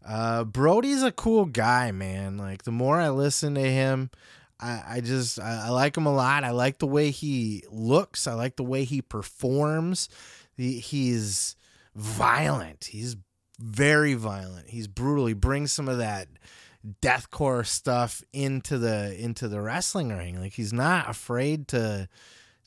[0.07, 2.37] Uh, Brody's a cool guy, man.
[2.37, 4.11] Like the more I listen to him,
[4.59, 6.43] I, I just I, I like him a lot.
[6.43, 8.27] I like the way he looks.
[8.27, 10.09] I like the way he performs.
[10.55, 11.55] He, he's
[11.95, 12.85] violent.
[12.91, 13.17] He's
[13.57, 14.69] very violent.
[14.69, 15.25] He's brutal.
[15.25, 16.27] He brings some of that
[17.01, 20.39] deathcore stuff into the into the wrestling ring.
[20.39, 22.07] Like he's not afraid to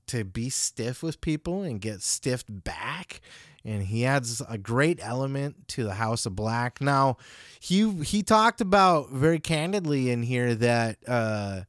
[0.09, 3.21] to be stiff with people and get stiffed back.
[3.65, 6.81] And he adds a great element to the House of Black.
[6.81, 7.17] Now,
[7.61, 11.63] he he talked about very candidly in here that uh,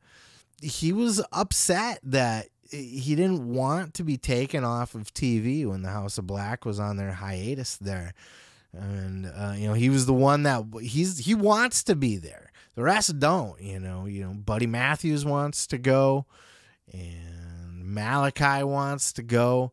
[0.61, 5.89] he was upset that he didn't want to be taken off of TV when the
[5.89, 8.15] House of Black was on their hiatus there
[8.73, 12.51] and uh, you know he was the one that he's he wants to be there.
[12.75, 13.61] The rest don't.
[13.61, 16.25] You know, you know, Buddy Matthews wants to go,
[16.91, 19.71] and Malakai wants to go.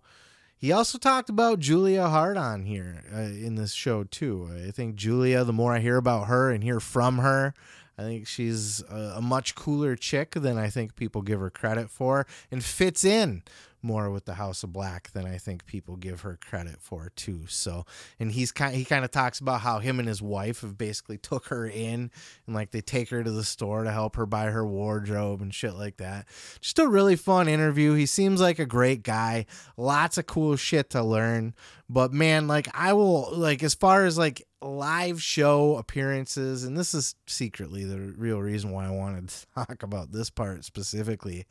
[0.56, 4.50] He also talked about Julia Hart on here uh, in this show too.
[4.66, 7.54] I think Julia, the more I hear about her and hear from her,
[7.96, 11.88] I think she's a, a much cooler chick than I think people give her credit
[11.88, 13.42] for, and fits in
[13.82, 17.42] more with the House of Black than I think people give her credit for too.
[17.48, 17.84] So,
[18.18, 21.18] and he's kind he kind of talks about how him and his wife have basically
[21.18, 22.10] took her in
[22.46, 25.54] and like they take her to the store to help her buy her wardrobe and
[25.54, 26.26] shit like that.
[26.60, 27.94] Just a really fun interview.
[27.94, 29.46] He seems like a great guy.
[29.76, 31.54] Lots of cool shit to learn.
[31.88, 36.94] But man, like I will like as far as like live show appearances, and this
[36.94, 41.46] is secretly the real reason why I wanted to talk about this part specifically,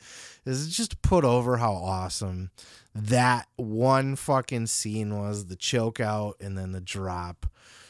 [0.46, 2.52] is just to put over how awesome
[2.94, 7.46] that one fucking scene was the choke out and then the drop.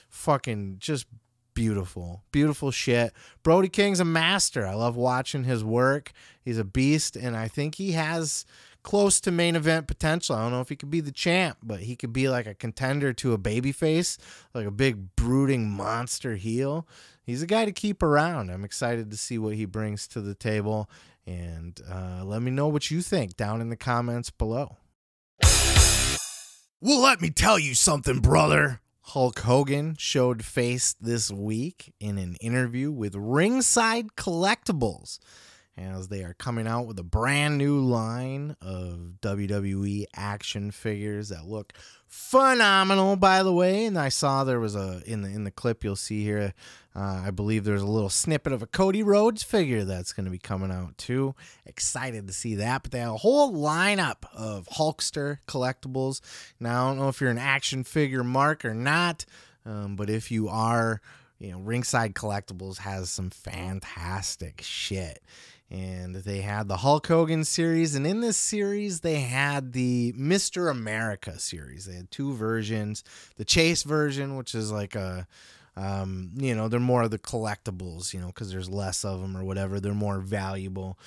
[0.10, 1.06] Fucking just
[1.54, 3.14] beautiful, beautiful shit.
[3.44, 4.66] Brody King's a master.
[4.66, 6.12] I love watching his work.
[6.42, 8.46] He's a beast, and I think he has
[8.84, 10.36] close to main event potential.
[10.36, 12.54] I don't know if he could be the champ, but he could be like a
[12.54, 14.18] contender to a babyface,
[14.54, 16.88] like a big brooding monster heel.
[17.24, 18.50] He's a guy to keep around.
[18.50, 20.90] I'm excited to see what he brings to the table.
[21.28, 24.78] And uh, let me know what you think down in the comments below.
[26.82, 28.80] Well, let me tell you something, brother.
[29.02, 35.20] Hulk Hogan showed face this week in an interview with Ringside Collectibles
[35.80, 41.46] as they are coming out with a brand new line of WWE action figures that
[41.46, 41.74] look
[42.08, 43.86] phenomenal by the way.
[43.86, 46.54] And I saw there was a in the in the clip you'll see here
[46.96, 50.32] uh, I believe there's a little snippet of a Cody Rhodes figure that's going to
[50.32, 51.34] be coming out too.
[51.66, 52.84] Excited to see that.
[52.84, 56.20] But they have a whole lineup of Hulkster collectibles.
[56.60, 59.26] Now I don't know if you're an action figure mark or not
[59.66, 61.02] um, but if you are
[61.38, 65.22] you know Ringside Collectibles has some fantastic shit
[65.72, 70.72] and they had the Hulk Hogan series, and in this series they had the Mr.
[70.72, 71.86] America series.
[71.86, 73.04] They had two versions:
[73.38, 75.28] the Chase version, which is like a,
[75.76, 79.38] um, you know, they're more of the collectibles, you know, because there's less of them
[79.38, 79.80] or whatever.
[79.80, 80.98] They're more valuable.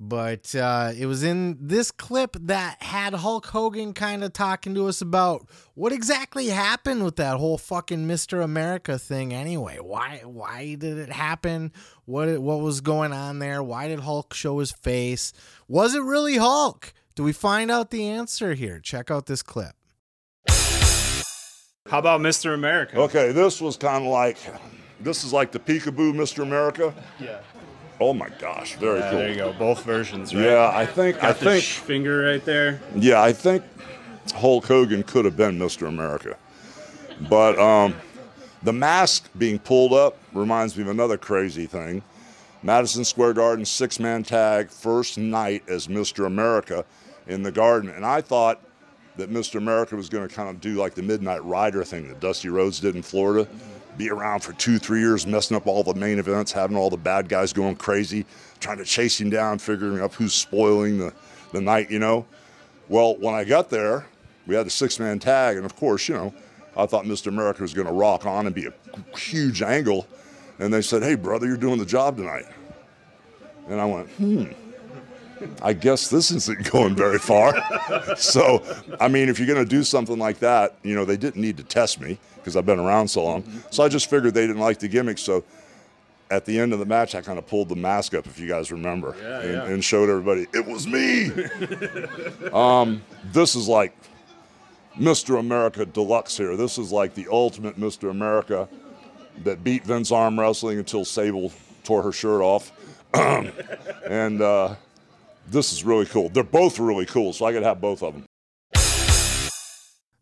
[0.00, 4.86] But uh, it was in this clip that had Hulk Hogan kind of talking to
[4.86, 8.42] us about what exactly happened with that whole fucking Mr.
[8.42, 9.78] America thing anyway.
[9.80, 11.72] Why why did it happen?
[12.04, 13.60] What what was going on there?
[13.60, 15.32] Why did Hulk show his face?
[15.66, 16.92] Was it really Hulk?
[17.16, 18.78] Do we find out the answer here?
[18.78, 19.74] Check out this clip.
[21.88, 22.54] How about Mr.
[22.54, 23.00] America?
[23.00, 24.36] Okay, this was kind of like,
[25.00, 26.42] this is like the peekaboo Mr.
[26.42, 26.94] America.
[27.18, 27.40] Yeah.
[28.00, 29.10] Oh my gosh, very cool.
[29.18, 29.52] There you go.
[29.52, 30.44] Both versions, right?
[30.44, 32.80] Yeah, I think Got I think finger right there.
[32.94, 33.64] yeah, I think
[34.34, 35.88] Hulk Hogan could have been Mr.
[35.88, 36.36] America.
[37.28, 37.96] But um,
[38.62, 42.02] the mask being pulled up reminds me of another crazy thing.
[42.62, 46.26] Madison Square Garden six man tag, first night as Mr.
[46.26, 46.84] America
[47.26, 47.90] in the garden.
[47.90, 48.60] And I thought
[49.16, 49.56] that Mr.
[49.56, 52.78] America was going to kind of do like the Midnight Rider thing that Dusty Rhodes
[52.78, 53.48] did in Florida.
[53.98, 56.96] Be around for two, three years, messing up all the main events, having all the
[56.96, 58.24] bad guys going crazy,
[58.60, 61.12] trying to chase him down, figuring out who's spoiling the,
[61.52, 62.24] the night, you know.
[62.88, 64.06] Well, when I got there,
[64.46, 66.32] we had the six man tag, and of course, you know,
[66.76, 67.26] I thought Mr.
[67.26, 70.06] America was going to rock on and be a huge angle.
[70.60, 72.46] And they said, Hey, brother, you're doing the job tonight.
[73.68, 74.44] And I went, Hmm.
[75.62, 77.54] I guess this isn't going very far.
[78.16, 78.62] so,
[79.00, 81.56] I mean, if you're going to do something like that, you know, they didn't need
[81.58, 82.18] to test me
[82.48, 83.44] because I've been around so long.
[83.70, 85.18] So I just figured they didn't like the gimmick.
[85.18, 85.44] So
[86.30, 88.48] at the end of the match, I kind of pulled the mask up, if you
[88.48, 89.64] guys remember, Yeah, and, yeah.
[89.66, 91.30] and showed everybody it was me.
[92.52, 93.94] um, this is like
[94.98, 95.38] Mr.
[95.38, 96.56] America Deluxe here.
[96.56, 98.10] This is like the ultimate Mr.
[98.10, 98.68] America
[99.44, 101.52] that beat Vince Arm Wrestling until Sable
[101.84, 102.72] tore her shirt off.
[103.14, 104.74] and uh,
[105.46, 106.28] this is really cool.
[106.28, 108.27] They're both really cool, so I could have both of them.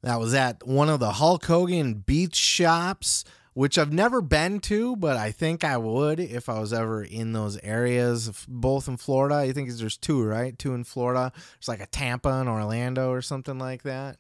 [0.07, 4.95] That was at one of the Hulk Hogan beach shops, which I've never been to,
[4.95, 9.35] but I think I would if I was ever in those areas, both in Florida.
[9.35, 10.57] I think there's two, right?
[10.57, 11.33] Two in Florida.
[11.59, 14.19] It's like a Tampa and Orlando or something like that.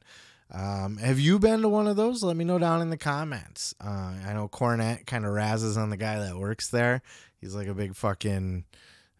[0.50, 2.20] Um, have you been to one of those?
[2.24, 3.72] Let me know down in the comments.
[3.80, 7.00] Uh, I know Cornette kind of razzes on the guy that works there.
[7.40, 8.64] He's like a big fucking,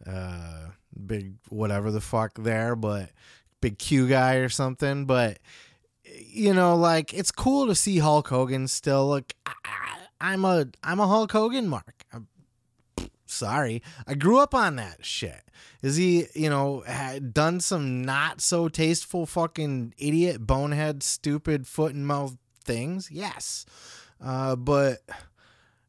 [0.04, 0.70] uh,
[1.06, 3.10] big whatever the fuck there, but
[3.60, 5.04] big Q guy or something.
[5.04, 5.38] But
[6.18, 9.06] you know, like it's cool to see Hulk Hogan still.
[9.06, 9.52] Like I,
[10.20, 12.04] I'm a I'm a Hulk Hogan mark.
[12.12, 12.28] I'm,
[13.26, 15.42] sorry, I grew up on that shit.
[15.82, 16.82] Is he, you know,
[17.32, 23.10] done some not so tasteful fucking idiot, bonehead, stupid foot and mouth things?
[23.10, 23.66] Yes,
[24.22, 24.98] uh, but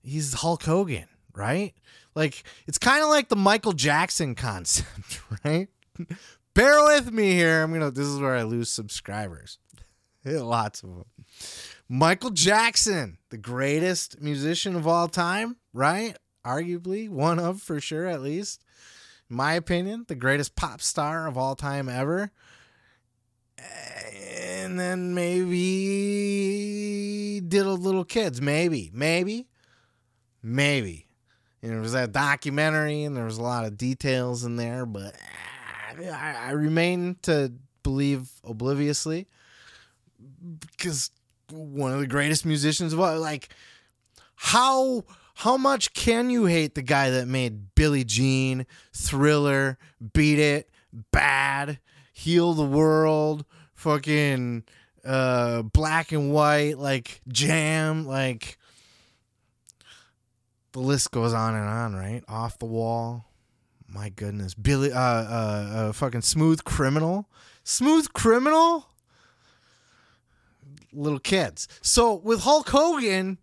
[0.04, 1.74] he's Hulk Hogan, right?
[2.16, 5.70] Like it's kind of like the Michael Jackson concept, right?
[6.54, 7.62] Bear with me here.
[7.62, 7.92] I'm gonna.
[7.92, 9.60] This is where I lose subscribers.
[10.42, 11.06] Lots of them.
[11.88, 16.18] Michael Jackson, the greatest musician of all time, right?
[16.46, 18.62] Arguably one of, for sure, at least.
[19.30, 22.32] In my opinion, the greatest pop star of all time ever.
[23.58, 25.58] And then maybe
[27.42, 28.42] diddled little kids.
[28.42, 29.48] Maybe, maybe,
[30.44, 31.08] maybe.
[31.62, 35.16] And there was that documentary, and there was a lot of details in there, but
[35.98, 39.28] I, I remain to believe obliviously
[40.72, 41.12] because
[41.52, 43.50] one of the greatest musicians of all like
[44.36, 45.04] how
[45.36, 49.78] how much can you hate the guy that made Billie Jean, Thriller,
[50.14, 50.70] Beat It,
[51.12, 51.80] Bad,
[52.12, 53.46] Heal the World,
[53.76, 54.64] fucking
[55.06, 58.58] uh Black and White, like Jam, like
[60.72, 62.24] the list goes on and on, right?
[62.28, 63.26] Off the wall.
[63.88, 64.54] My goodness.
[64.54, 67.30] Billy uh uh, uh fucking Smooth Criminal.
[67.64, 68.88] Smooth Criminal?
[70.98, 71.68] Little kids.
[71.82, 73.38] So with Hulk Hogan,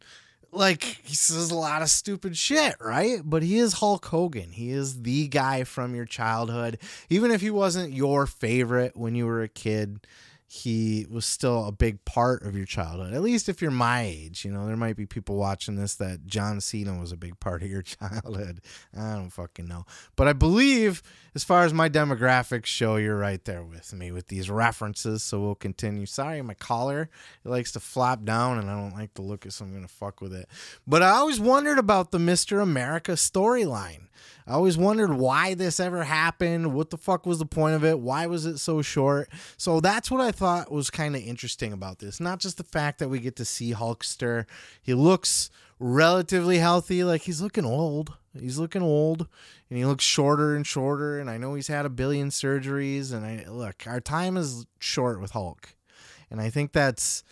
[0.53, 3.21] like he says a lot of stupid shit, right?
[3.25, 4.51] But he is Hulk Hogan.
[4.53, 6.79] He is the guy from your childhood.
[7.11, 10.07] Even if he wasn't your favorite when you were a kid,
[10.55, 13.13] he was still a big part of your childhood.
[13.13, 16.27] At least if you're my age, you know, there might be people watching this that
[16.27, 18.61] John Cena was a big part of your childhood.
[18.97, 19.85] I don't fucking know.
[20.15, 21.03] But I believe,
[21.35, 25.25] as far as my demographics show, you're right there with me with these references.
[25.25, 26.07] So we'll continue.
[26.07, 27.11] Sorry, my collar
[27.45, 29.89] it likes to flop down, and I don't like the look of, so I'm gonna
[29.89, 30.49] fuck with it.
[30.87, 34.07] But I always wondered about the Mister America storyline.
[34.47, 36.75] I always wondered why this ever happened.
[36.75, 37.99] What the fuck was the point of it?
[37.99, 39.31] Why was it so short?
[39.57, 42.21] So that's what I thought was kind of interesting about this.
[42.21, 44.47] Not just the fact that we get to see Hulkster.
[44.83, 48.15] He looks relatively healthy, like he's looking old.
[48.39, 49.29] He's looking old
[49.71, 51.21] and he looks shorter and shorter.
[51.21, 53.13] And I know he's had a billion surgeries.
[53.13, 55.75] And I look, our time is short with Hulk.
[56.31, 57.23] And I think that's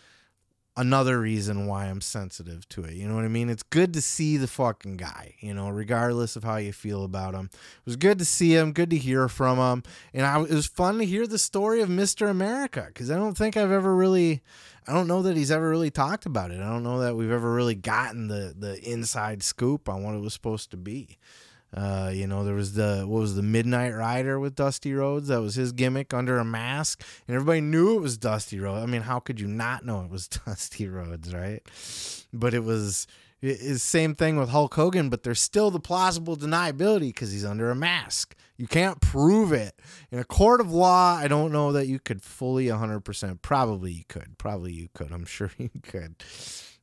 [0.77, 2.95] another reason why I'm sensitive to it.
[2.95, 3.51] You know what I mean?
[3.51, 7.35] It's good to see the fucking guy, you know, regardless of how you feel about
[7.35, 7.51] him.
[7.53, 9.83] It was good to see him, good to hear from him.
[10.15, 12.31] And I, it was fun to hear the story of Mr.
[12.31, 14.43] America because I don't think I've ever really.
[14.89, 16.61] I don't know that he's ever really talked about it.
[16.61, 20.21] I don't know that we've ever really gotten the the inside scoop on what it
[20.21, 21.19] was supposed to be.
[21.75, 25.29] Uh, you know, there was the what was the Midnight Rider with Dusty Rhodes?
[25.29, 28.83] That was his gimmick under a mask, and everybody knew it was Dusty Rhodes.
[28.83, 31.63] I mean, how could you not know it was Dusty Rhodes, right?
[32.33, 33.07] But it was
[33.43, 37.71] it's same thing with Hulk Hogan, but there's still the plausible deniability because he's under
[37.71, 38.37] a mask.
[38.57, 39.81] You can't prove it
[40.13, 41.17] in a court of law.
[41.17, 43.43] I don't know that you could fully 100%.
[43.43, 44.39] Probably you could.
[44.39, 45.11] Probably you could.
[45.11, 46.23] I'm sure you could.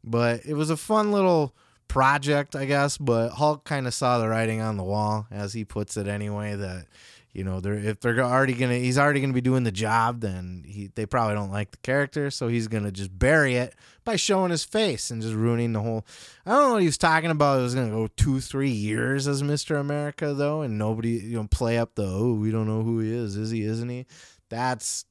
[0.03, 1.55] But it was a fun little
[1.89, 2.97] project, I guess.
[2.97, 6.55] But Hulk kind of saw the writing on the wall, as he puts it anyway.
[6.55, 6.85] That
[7.33, 10.21] you know, they're if they're already gonna, he's already gonna be doing the job.
[10.21, 13.75] Then he, they probably don't like the character, so he's gonna just bury it
[14.05, 16.05] by showing his face and just ruining the whole.
[16.45, 17.59] I don't know what he was talking about.
[17.59, 21.47] It was gonna go two, three years as Mister America though, and nobody, you know,
[21.49, 23.35] play up the oh, we don't know who he is.
[23.35, 23.63] Is he?
[23.63, 24.05] Isn't he?
[24.49, 25.05] That's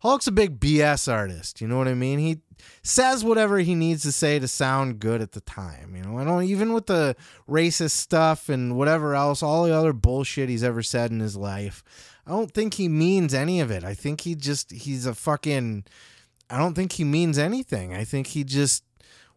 [0.00, 1.62] Hulk's a big BS artist.
[1.62, 2.18] You know what I mean?
[2.18, 2.42] He
[2.82, 5.94] says whatever he needs to say to sound good at the time.
[5.96, 7.16] You know, I don't even with the
[7.48, 11.82] racist stuff and whatever else, all the other bullshit he's ever said in his life.
[12.26, 13.84] I don't think he means any of it.
[13.84, 15.84] I think he just he's a fucking
[16.50, 17.94] I don't think he means anything.
[17.94, 18.84] I think he just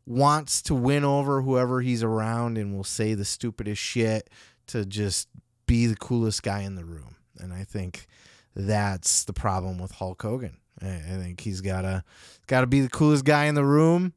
[0.05, 4.30] wants to win over whoever he's around and will say the stupidest shit
[4.68, 5.28] to just
[5.65, 7.15] be the coolest guy in the room.
[7.38, 8.07] And I think
[8.55, 10.57] that's the problem with Hulk Hogan.
[10.82, 12.04] I, think he's gotta
[12.48, 14.14] gotta be the coolest guy in the room,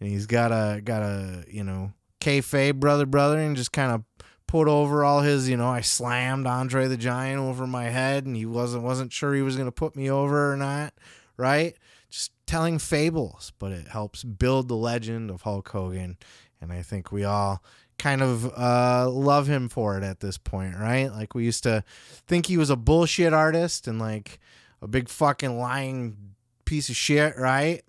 [0.00, 4.04] and he's gotta gotta you know kayfabe brother brother and just kind of
[4.46, 8.36] put over all his you know I slammed Andre the Giant over my head and
[8.36, 10.94] he wasn't wasn't sure he was gonna put me over or not,
[11.36, 11.74] right?
[12.10, 16.16] Just telling fables, but it helps build the legend of Hulk Hogan,
[16.60, 17.62] and I think we all
[17.98, 21.08] kind of uh, love him for it at this point, right?
[21.08, 21.82] Like we used to
[22.26, 24.38] think he was a bullshit artist and like
[24.86, 26.16] a big fucking lying
[26.64, 27.82] piece of shit, right?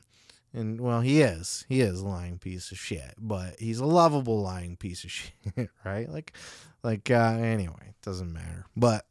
[0.51, 1.63] And well, he is.
[1.69, 5.69] He is a lying piece of shit, but he's a lovable lying piece of shit,
[5.85, 6.09] right?
[6.09, 6.33] Like
[6.81, 8.65] like uh anyway, doesn't matter.
[8.75, 9.05] But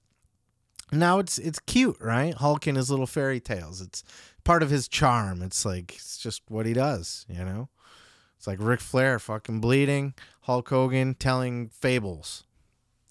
[0.91, 2.35] now it's it's cute, right?
[2.35, 3.81] Hulk and his little fairy tales.
[3.81, 4.03] It's
[4.43, 5.41] part of his charm.
[5.41, 7.69] It's like it's just what he does, you know?
[8.37, 12.46] It's like Ric Flair fucking bleeding, Hulk Hogan telling fables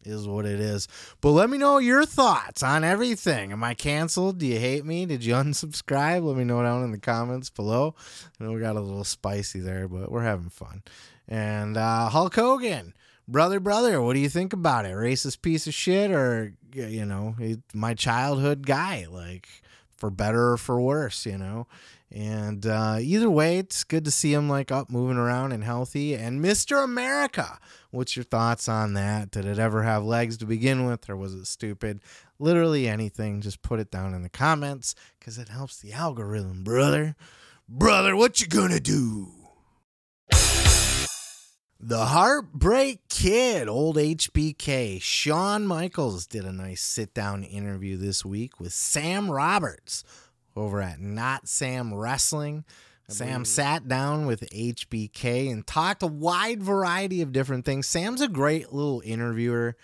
[0.06, 0.88] is what it is.
[1.22, 3.52] But let me know your thoughts on everything.
[3.52, 4.38] Am I canceled?
[4.40, 5.06] Do you hate me?
[5.06, 6.24] Did you unsubscribe?
[6.24, 7.96] Let me know down in the comments below.
[8.40, 10.84] I know we got a little spicy there, but we're having fun.
[11.28, 12.94] And uh, Hulk Hogan,
[13.28, 14.94] brother, brother, what do you think about it?
[14.94, 17.36] Racist piece of shit, or you know,
[17.74, 19.48] my childhood guy, like
[19.96, 21.68] for better or for worse, you know?
[22.12, 26.16] And uh, either way, it's good to see him like up, moving around, and healthy.
[26.16, 26.84] And Mr.
[26.84, 27.60] America,
[27.96, 29.32] what's your thoughts on that?
[29.32, 32.02] Did it ever have legs to begin with, or was it stupid?
[32.38, 37.16] Literally anything, just put it down in the comments because it helps the algorithm, brother.
[37.68, 39.32] Brother, what you gonna do?
[41.80, 48.60] The Heartbreak Kid, old HBK, Shawn Michaels did a nice sit down interview this week
[48.60, 50.04] with Sam Roberts
[50.56, 52.66] over at Not Sam Wrestling.
[53.08, 57.88] Sam sat down with HBK and talked a wide variety of different things.
[57.88, 59.76] Sam's a great little interviewer.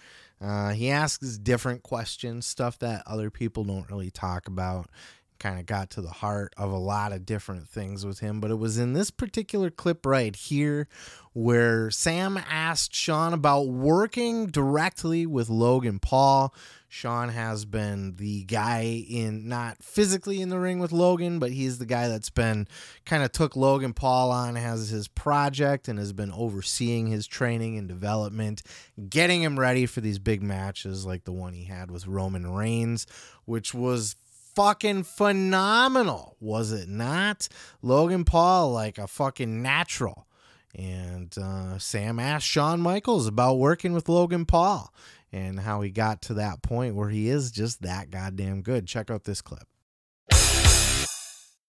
[0.41, 4.89] Uh, he asks different questions, stuff that other people don't really talk about.
[5.37, 8.49] Kind of got to the heart of a lot of different things with him, but
[8.51, 10.87] it was in this particular clip right here
[11.33, 16.53] where Sam asked Shawn about working directly with Logan Paul.
[16.93, 21.77] Shawn has been the guy in not physically in the ring with Logan, but he's
[21.77, 22.67] the guy that's been
[23.05, 27.77] kind of took Logan Paul on as his project and has been overseeing his training
[27.77, 28.61] and development,
[29.07, 33.07] getting him ready for these big matches like the one he had with Roman Reigns,
[33.45, 34.17] which was
[34.53, 37.47] fucking phenomenal, was it not?
[37.81, 40.27] Logan Paul, like a fucking natural.
[40.75, 44.93] And uh, Sam asked Shawn Michaels about working with Logan Paul
[45.31, 48.87] and how he got to that point where he is just that goddamn good.
[48.87, 49.67] Check out this clip.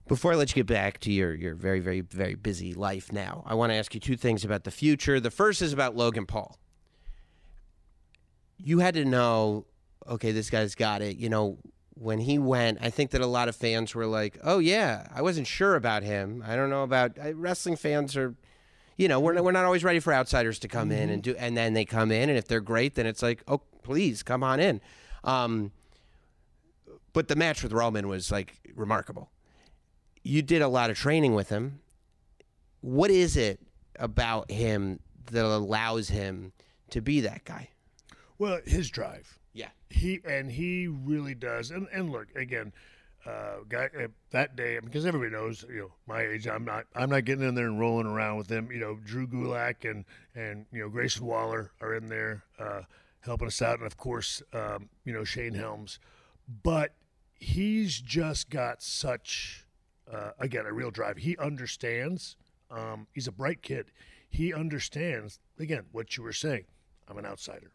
[0.09, 3.45] Before I let you get back to your, your very, very, very busy life now,
[3.47, 5.21] I want to ask you two things about the future.
[5.21, 6.59] The first is about Logan Paul.
[8.59, 9.67] You had to know,
[10.09, 11.17] okay, this guy's got it.
[11.17, 11.59] You know,
[11.95, 15.23] when he went, I think that a lot of fans were like, oh, yeah, I
[15.23, 16.43] wasn't sure about him.
[16.47, 18.35] I don't know about uh, wrestling fans are
[18.97, 21.57] you know, we're, we're not always ready for outsiders to come in and do, and
[21.57, 24.61] then they come in, and if they're great, then it's like, oh, please come on
[24.61, 24.81] in.
[25.25, 25.73] Um,
[27.13, 29.31] but the match with Roman was like remarkable.
[30.23, 31.81] You did a lot of training with him.
[32.81, 33.61] What is it
[33.99, 36.53] about him that allows him
[36.91, 37.71] to be that guy?
[38.39, 39.39] Well, his drive.
[39.53, 39.69] Yeah.
[39.91, 41.71] He and he really does.
[41.71, 42.73] And and look again,
[43.27, 46.47] uh, guy uh, that day because everybody knows you know my age.
[46.47, 48.71] I'm not I'm not getting in there and rolling around with them.
[48.73, 50.05] You know, Drew Gulak and
[50.35, 52.83] and you know Grayson Waller are in there uh,
[53.21, 55.99] helping us out, and of course um, you know Shane Helms.
[56.63, 56.95] But
[57.35, 59.67] he's just got such
[60.13, 61.19] uh, again a real drive.
[61.19, 62.37] He understands.
[62.71, 63.87] Um, he's a bright kid.
[64.29, 66.65] He understands again what you were saying.
[67.09, 67.71] I'm an outsider.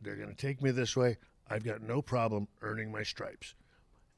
[0.00, 1.16] They're going to take me this way.
[1.50, 3.54] I've got no problem earning my stripes.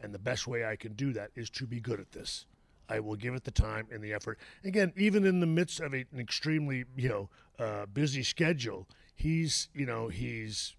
[0.03, 2.46] And the best way I can do that is to be good at this.
[2.88, 4.38] I will give it the time and the effort.
[4.64, 7.28] Again, even in the midst of a, an extremely, you know,
[7.59, 10.74] uh, busy schedule, he's, you know, he's,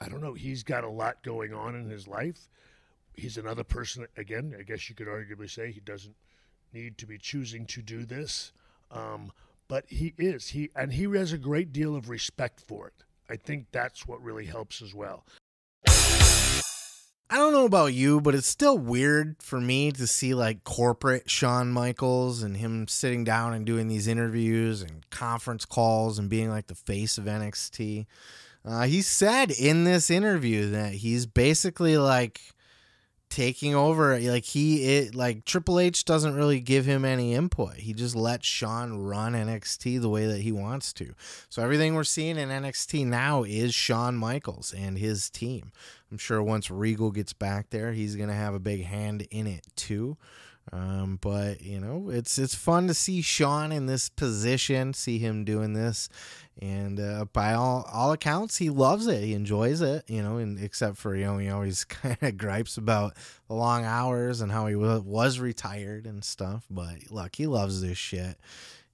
[0.00, 2.48] I don't know, he's got a lot going on in his life.
[3.14, 6.16] He's another person, again, I guess you could arguably say he doesn't
[6.72, 8.52] need to be choosing to do this.
[8.90, 9.30] Um,
[9.68, 10.48] but he is.
[10.48, 13.04] He and he has a great deal of respect for it.
[13.28, 15.24] I think that's what really helps as well.
[17.32, 21.30] I don't know about you, but it's still weird for me to see like corporate
[21.30, 26.50] Shawn Michaels and him sitting down and doing these interviews and conference calls and being
[26.50, 28.06] like the face of NXT.
[28.64, 32.40] Uh, he said in this interview that he's basically like
[33.30, 37.76] taking over like he it like Triple H doesn't really give him any input.
[37.76, 41.14] He just lets Shawn run NXT the way that he wants to.
[41.48, 45.72] So everything we're seeing in NXT now is Shawn Michaels and his team.
[46.10, 49.64] I'm sure once Regal gets back there, he's to have a big hand in it
[49.76, 50.16] too.
[50.72, 55.44] Um, but you know, it's it's fun to see Shawn in this position, see him
[55.44, 56.08] doing this,
[56.60, 59.22] and uh, by all all accounts, he loves it.
[59.22, 60.04] He enjoys it.
[60.08, 63.14] You know, and except for you know, he always kind of gripes about
[63.48, 66.66] the long hours and how he w- was retired and stuff.
[66.70, 68.36] But look, he loves this shit,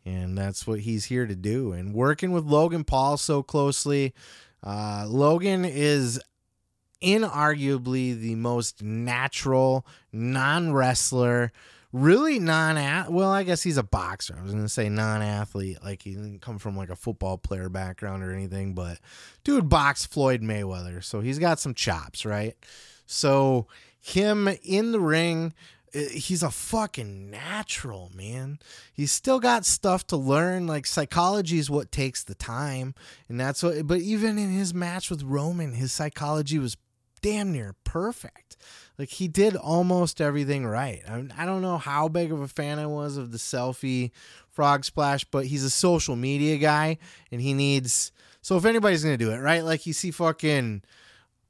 [0.04, 1.72] and that's what he's here to do.
[1.72, 4.14] And working with Logan Paul so closely,
[4.62, 6.20] uh, Logan is
[7.02, 11.52] inarguably the most natural non-wrestler
[11.92, 14.36] really non at well i guess he's a boxer.
[14.38, 18.22] I was gonna say non-athlete like he didn't come from like a football player background
[18.22, 18.98] or anything but
[19.44, 22.54] dude boxed floyd mayweather so he's got some chops right?
[23.06, 23.66] So
[24.00, 25.54] him in the ring
[25.92, 28.58] he's a fucking natural man.
[28.92, 32.94] He's still got stuff to learn like psychology is what takes the time
[33.28, 36.76] and that's what but even in his match with roman his psychology was
[37.22, 38.56] damn near perfect.
[38.98, 41.02] Like he did almost everything right.
[41.08, 44.10] I, mean, I don't know how big of a fan I was of the selfie
[44.50, 46.98] frog splash, but he's a social media guy
[47.30, 48.12] and he needs.
[48.40, 49.64] So if anybody's gonna do it, right?
[49.64, 50.82] Like you see fucking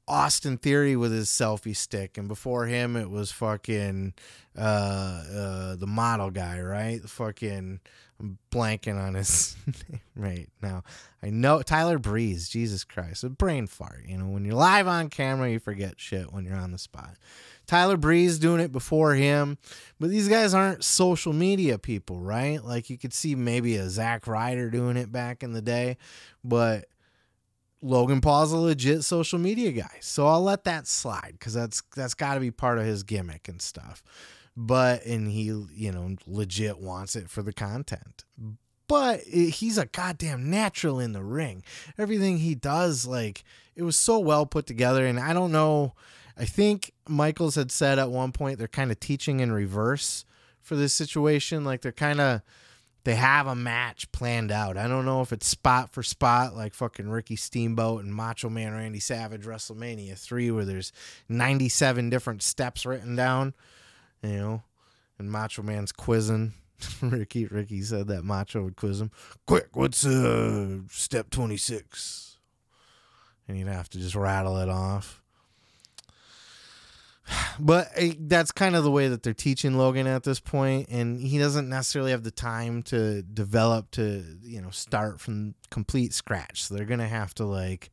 [0.07, 4.13] Austin Theory with his selfie stick, and before him it was fucking
[4.57, 7.01] uh, uh, the model guy, right?
[7.01, 7.79] Fucking
[8.19, 9.55] I'm blanking on his
[9.89, 10.83] name right now.
[11.21, 12.49] I know Tyler Breeze.
[12.49, 14.03] Jesus Christ, a brain fart.
[14.07, 17.15] You know, when you're live on camera, you forget shit when you're on the spot.
[17.67, 19.57] Tyler Breeze doing it before him,
[19.99, 22.63] but these guys aren't social media people, right?
[22.63, 25.97] Like you could see maybe a Zack Ryder doing it back in the day,
[26.45, 26.85] but
[27.81, 32.13] Logan Paul's a legit social media guy, so I'll let that slide because that's that's
[32.13, 34.01] got to be part of his gimmick and stuff
[34.59, 38.25] but and he you know legit wants it for the content.
[38.87, 41.63] But he's a goddamn natural in the ring.
[41.97, 43.43] Everything he does like
[43.75, 45.93] it was so well put together and i don't know
[46.35, 50.25] i think michaels had said at one point they're kind of teaching in reverse
[50.61, 52.41] for this situation like they're kind of
[53.03, 54.75] they have a match planned out.
[54.75, 58.73] I don't know if it's spot for spot like fucking Ricky Steamboat and Macho Man
[58.73, 60.91] Randy Savage WrestleMania 3 where there's
[61.29, 63.53] 97 different steps written down
[64.21, 64.63] you know,
[65.19, 66.53] and Macho Man's quizzing.
[67.01, 69.11] Ricky Ricky said that Macho would quiz him.
[69.45, 72.37] Quick, what's uh step twenty six?
[73.47, 75.21] And he'd have to just rattle it off.
[77.59, 81.19] But eh, that's kind of the way that they're teaching Logan at this point, and
[81.19, 86.65] he doesn't necessarily have the time to develop to you know start from complete scratch.
[86.65, 87.89] So they're gonna have to like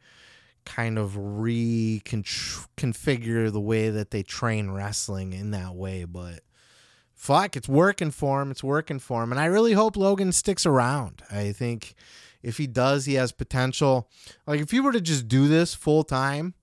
[0.64, 6.04] kind of reconfigure the way that they train wrestling in that way.
[6.04, 6.40] But
[7.14, 8.50] fuck, it's working for him.
[8.50, 9.32] It's working for him.
[9.32, 11.22] And I really hope Logan sticks around.
[11.30, 11.94] I think
[12.42, 14.10] if he does, he has potential.
[14.46, 16.54] Like if he were to just do this full time,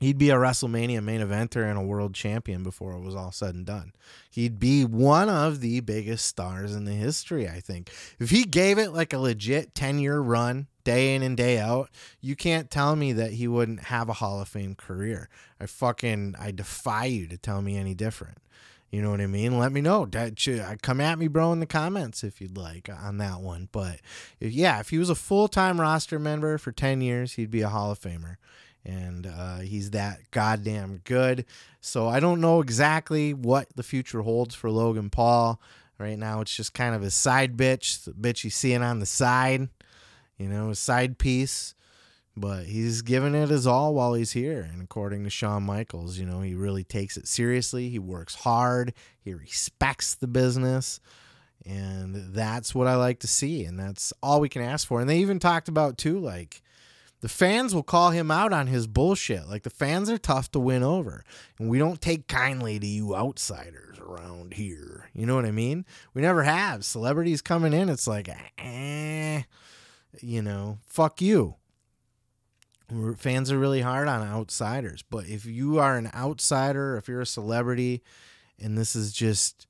[0.00, 3.54] he'd be a WrestleMania main eventer and a world champion before it was all said
[3.54, 3.92] and done.
[4.30, 7.90] He'd be one of the biggest stars in the history, I think.
[8.18, 11.90] If he gave it like a legit 10 year run, day in and day out,
[12.22, 15.28] you can't tell me that he wouldn't have a Hall of Fame career.
[15.60, 18.38] I fucking I defy you to tell me any different.
[18.90, 19.58] You know what I mean?
[19.58, 20.08] Let me know.
[20.80, 23.68] Come at me, bro, in the comments if you'd like on that one.
[23.70, 24.00] But
[24.40, 27.68] yeah, if he was a full time roster member for 10 years, he'd be a
[27.68, 28.36] Hall of Famer.
[28.82, 31.44] And uh, he's that goddamn good.
[31.82, 35.60] So I don't know exactly what the future holds for Logan Paul.
[35.98, 39.06] Right now, it's just kind of a side bitch, the bitch you seeing on the
[39.06, 39.68] side
[40.38, 41.74] you know, a side piece.
[42.36, 44.60] But he's giving it his all while he's here.
[44.60, 47.88] And according to Shawn Michaels, you know, he really takes it seriously.
[47.88, 48.94] He works hard.
[49.20, 51.00] He respects the business.
[51.66, 53.64] And that's what I like to see.
[53.64, 55.00] And that's all we can ask for.
[55.00, 56.62] And they even talked about, too, like,
[57.20, 59.48] the fans will call him out on his bullshit.
[59.48, 61.24] Like the fans are tough to win over.
[61.58, 65.10] And we don't take kindly to you outsiders around here.
[65.12, 65.84] You know what I mean?
[66.14, 66.84] We never have.
[66.84, 68.28] Celebrities coming in, it's like,
[68.58, 69.42] eh
[70.20, 71.56] you know, fuck you.
[73.16, 77.26] Fans are really hard on outsiders, but if you are an outsider, if you're a
[77.26, 78.02] celebrity,
[78.58, 79.66] and this is just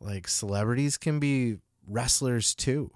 [0.00, 1.56] like celebrities can be
[1.88, 2.92] wrestlers too,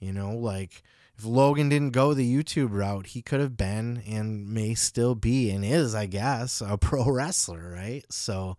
[0.00, 0.82] you know, like
[1.20, 5.50] if Logan didn't go the YouTube route, he could have been and may still be
[5.50, 8.04] and is, I guess, a pro wrestler, right?
[8.10, 8.56] So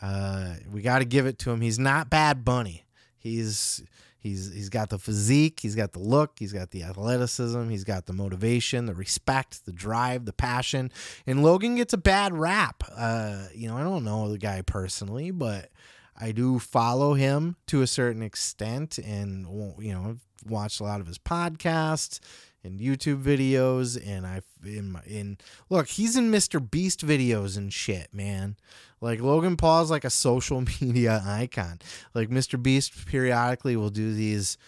[0.00, 1.60] uh, we got to give it to him.
[1.60, 2.86] He's not Bad Bunny.
[3.18, 3.82] He's
[4.20, 8.06] he's he's got the physique, he's got the look, he's got the athleticism, he's got
[8.06, 10.92] the motivation, the respect, the drive, the passion.
[11.26, 12.84] And Logan gets a bad rap.
[12.94, 15.70] Uh, you know, I don't know the guy personally, but
[16.16, 19.46] I do follow him to a certain extent, and
[19.78, 22.20] you know, I've watched a lot of his podcasts
[22.62, 25.38] and YouTube videos, and I in my, in
[25.70, 26.60] look, he's in Mr.
[26.70, 28.56] Beast videos and shit, man.
[29.00, 31.80] Like Logan Paul's like a social media icon.
[32.14, 32.62] Like Mr.
[32.62, 34.58] Beast periodically will do these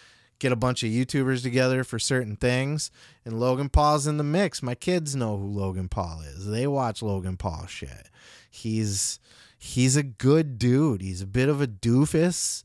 [0.43, 2.91] get a bunch of YouTubers together for certain things,
[3.25, 4.61] and Logan Paul's in the mix.
[4.61, 6.47] My kids know who Logan Paul is.
[6.47, 8.09] They watch Logan Paul shit.
[8.51, 9.21] He's
[9.57, 11.01] he's a good dude.
[11.01, 12.65] He's a bit of a doofus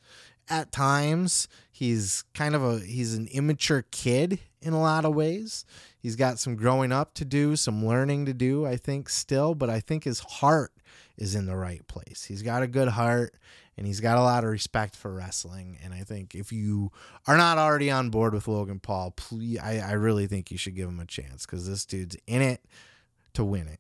[0.49, 1.48] at times.
[1.72, 5.64] He's kind of a he's an immature kid in a lot of ways.
[5.99, 9.69] He's got some growing up to do, some learning to do, I think still, but
[9.69, 10.72] I think his heart
[11.18, 12.26] is in the right place.
[12.26, 13.35] He's got a good heart
[13.77, 15.77] and he's got a lot of respect for wrestling.
[15.84, 16.91] And I think if you
[17.27, 20.76] are not already on board with Logan Paul, please, I, I really think you should
[20.76, 22.64] give him a chance because this dude's in it
[23.34, 23.80] to win it.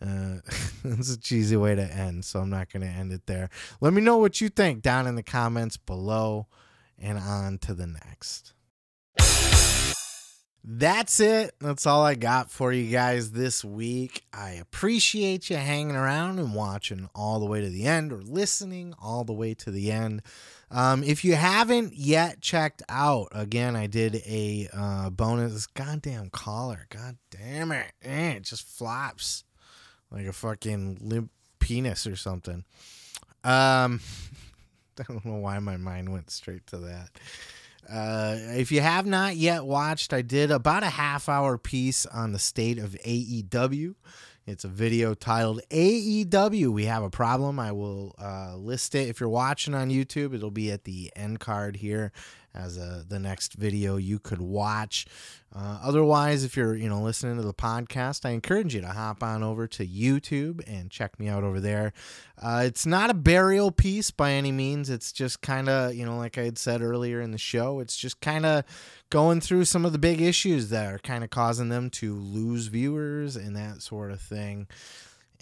[0.00, 0.40] Uh,
[0.84, 3.50] it's a cheesy way to end, so I'm not going to end it there.
[3.80, 6.46] Let me know what you think down in the comments below,
[6.98, 8.54] and on to the next.
[10.64, 11.56] That's it.
[11.60, 14.24] That's all I got for you guys this week.
[14.32, 18.94] I appreciate you hanging around and watching all the way to the end or listening
[19.02, 20.22] all the way to the end.
[20.70, 26.86] Um, if you haven't yet checked out, again, I did a uh, bonus goddamn collar.
[26.90, 27.92] God damn it.
[28.02, 29.42] Eh, it just flops
[30.12, 32.64] like a fucking limp penis or something.
[33.42, 34.00] Um,
[35.00, 37.10] I don't know why my mind went straight to that.
[37.90, 42.32] Uh, if you have not yet watched, I did about a half hour piece on
[42.32, 43.94] the state of AEW.
[44.44, 46.68] It's a video titled AEW.
[46.68, 47.60] We have a problem.
[47.60, 50.34] I will uh, list it if you're watching on YouTube.
[50.34, 52.12] It'll be at the end card here
[52.54, 55.06] as a, the next video you could watch.
[55.54, 59.22] Uh, otherwise, if you're you know listening to the podcast, I encourage you to hop
[59.22, 61.92] on over to YouTube and check me out over there.
[62.40, 64.88] Uh, it's not a burial piece by any means.
[64.88, 67.80] It's just kind of you know like I had said earlier in the show.
[67.80, 68.64] It's just kind of
[69.10, 72.68] going through some of the big issues that are kind of causing them to lose
[72.68, 74.66] viewers and that sort of thing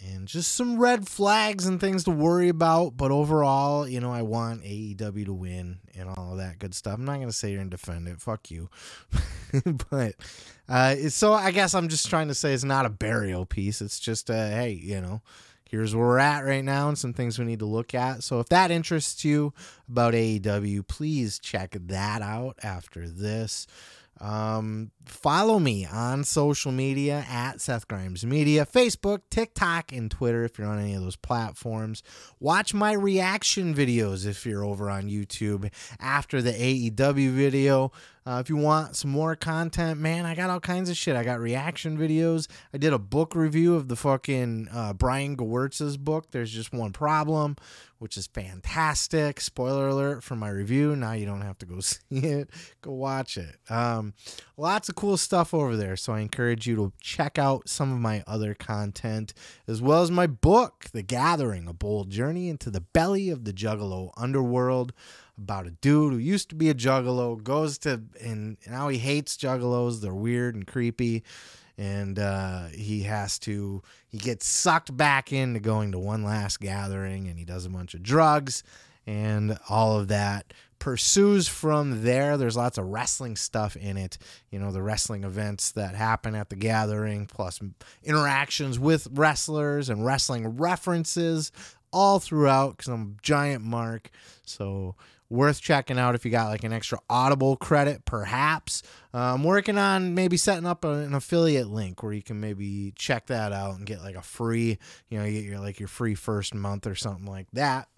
[0.07, 2.97] and just some red flags and things to worry about.
[2.97, 6.95] But overall, you know, I want AEW to win and all of that good stuff.
[6.95, 8.21] I'm not going to say you're and defend it.
[8.21, 8.71] Fuck you.
[9.91, 10.15] but
[10.69, 13.81] uh, so I guess I'm just trying to say it's not a burial piece.
[13.81, 15.21] It's just a, hey, you know,
[15.69, 18.23] here's where we're at right now and some things we need to look at.
[18.23, 19.53] So if that interests you
[19.89, 23.67] about AEW, please check that out after this.
[24.21, 30.59] Um, follow me on social media at Seth Grimes Media, Facebook, TikTok, and Twitter if
[30.59, 32.03] you're on any of those platforms.
[32.39, 37.93] Watch my reaction videos if you're over on YouTube after the AEW video.
[38.31, 41.17] Uh, if you want some more content, man, I got all kinds of shit.
[41.17, 42.47] I got reaction videos.
[42.73, 46.31] I did a book review of the fucking uh, Brian Gewirtz's book.
[46.31, 47.57] There's just one problem,
[47.99, 49.41] which is fantastic.
[49.41, 50.95] Spoiler alert for my review.
[50.95, 52.51] Now you don't have to go see it.
[52.83, 53.57] Go watch it.
[53.69, 54.15] Um,
[54.57, 55.97] lots of cool stuff over there.
[55.97, 59.35] So I encourage you to check out some of my other content
[59.67, 63.53] as well as my book, The Gathering, a bold journey into the belly of the
[63.53, 64.93] Juggalo underworld
[65.43, 69.37] about a dude who used to be a juggalo, goes to and now he hates
[69.37, 70.01] juggalos.
[70.01, 71.25] They're weird and creepy.
[71.79, 77.27] And uh, he has to, he gets sucked back into going to one last gathering
[77.27, 78.63] and he does a bunch of drugs
[79.07, 82.37] and all of that pursues from there.
[82.37, 84.19] There's lots of wrestling stuff in it,
[84.51, 87.61] you know, the wrestling events that happen at the gathering, plus
[88.03, 91.53] interactions with wrestlers and wrestling references
[91.93, 94.11] all throughout because I'm a giant mark.
[94.45, 94.97] So
[95.31, 98.83] worth checking out if you got like an extra audible credit perhaps.
[99.15, 103.27] Uh, i'm working on maybe setting up an affiliate link where you can maybe check
[103.27, 104.79] that out and get like a free
[105.09, 107.89] you know you get your like your free first month or something like that.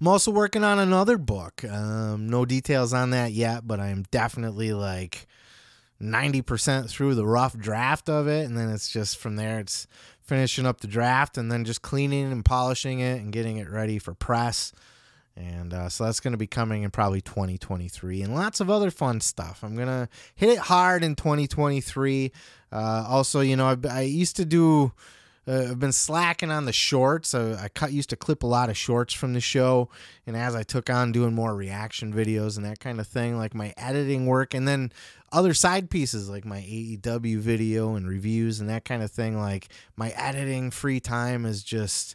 [0.00, 1.64] I'm also working on another book.
[1.64, 5.26] Um, no details on that yet but i'm definitely like
[6.00, 9.86] 90% through the rough draft of it and then it's just from there it's
[10.20, 14.00] finishing up the draft and then just cleaning and polishing it and getting it ready
[14.00, 14.72] for press
[15.36, 18.90] and uh, so that's going to be coming in probably 2023 and lots of other
[18.90, 19.62] fun stuff.
[19.62, 22.32] I'm going to hit it hard in 2023.
[22.70, 24.92] Uh, also, you know, I, I, used to do
[25.46, 27.34] uh, I've been slacking on the shorts.
[27.34, 29.88] Uh, I cut used to clip a lot of shorts from the show,
[30.26, 33.54] and as I took on doing more reaction videos and that kind of thing, like
[33.54, 34.92] my editing work, and then
[35.32, 39.68] other side pieces like my AEW video and reviews and that kind of thing, like
[39.96, 42.14] my editing free time is just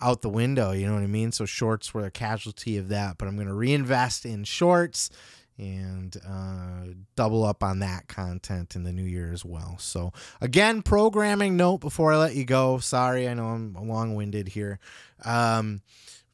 [0.00, 0.72] out the window.
[0.72, 1.32] You know what I mean?
[1.32, 5.10] So shorts were a casualty of that, but I'm going to reinvest in shorts
[5.58, 9.76] and uh, double up on that content in the new year as well.
[9.78, 12.78] So, again, programming note before I let you go.
[12.78, 14.78] Sorry, I know I'm long winded here.
[15.22, 15.82] Um,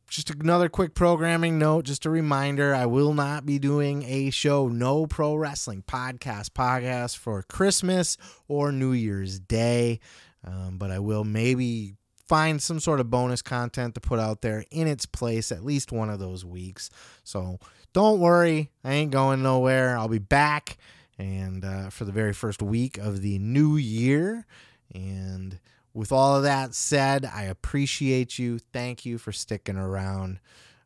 [0.09, 4.69] just another quick programming note, just a reminder I will not be doing a show,
[4.69, 8.17] no pro wrestling podcast, podcast for Christmas
[8.47, 9.99] or New Year's Day.
[10.45, 11.97] Um, but I will maybe
[12.29, 15.93] find some sort of bonus content to put out there in its place at least
[15.93, 16.91] one of those weeks.
[17.25, 17.59] So
[17.93, 19.97] don't worry, I ain't going nowhere.
[19.97, 20.77] I'll be back
[21.19, 24.47] and uh, for the very first week of the new year.
[24.95, 25.59] And
[25.95, 28.59] with all of that said, I appreciate you.
[28.59, 30.41] Thank you for sticking around.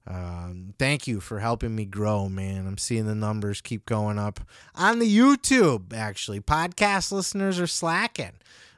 [0.06, 2.66] Um, thank you for helping me grow, man.
[2.66, 4.40] I'm seeing the numbers keep going up
[4.74, 5.92] on the YouTube.
[5.92, 8.32] Actually, podcast listeners are slacking.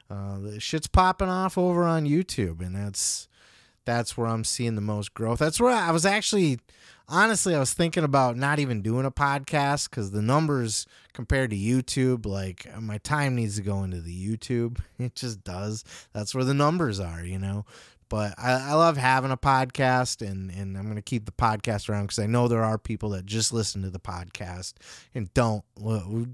[0.09, 3.27] Uh, the shit's popping off over on YouTube, and that's
[3.85, 5.39] that's where I'm seeing the most growth.
[5.39, 6.59] That's where I was actually,
[7.07, 11.57] honestly, I was thinking about not even doing a podcast because the numbers compared to
[11.57, 14.79] YouTube, like my time needs to go into the YouTube.
[14.99, 15.83] It just does.
[16.13, 17.65] That's where the numbers are, you know.
[18.13, 21.89] But I, I love having a podcast, and, and I'm going to keep the podcast
[21.89, 24.73] around because I know there are people that just listen to the podcast
[25.15, 25.63] and don't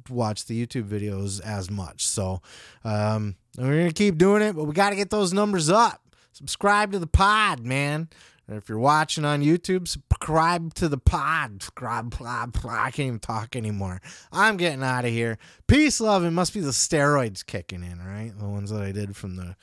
[0.09, 2.05] watch the YouTube videos as much.
[2.05, 2.41] So
[2.83, 6.01] um, we're going to keep doing it, but we got to get those numbers up.
[6.33, 8.09] Subscribe to the pod, man.
[8.45, 11.63] And if you're watching on YouTube, subscribe to the pod.
[11.63, 12.73] Subscribe, blah, blah.
[12.73, 14.01] I can't even talk anymore.
[14.33, 15.37] I'm getting out of here.
[15.65, 16.25] Peace, love.
[16.25, 18.37] It must be the steroids kicking in, right?
[18.37, 19.55] The ones that I did from the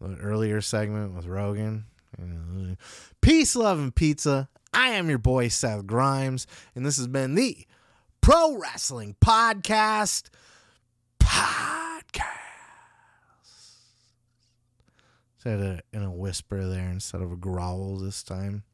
[0.00, 1.86] the earlier segment with Rogan.
[3.20, 4.48] Peace, love, and pizza.
[4.72, 7.66] I am your boy, Seth Grimes, and this has been the
[8.20, 10.30] Pro Wrestling Podcast.
[11.20, 12.22] Podcast.
[15.38, 18.64] Said it in a whisper there instead of a growl this time.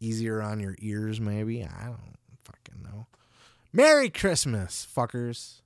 [0.00, 1.64] Easier on your ears, maybe.
[1.64, 3.06] I don't fucking know.
[3.72, 5.60] Merry Christmas, fuckers.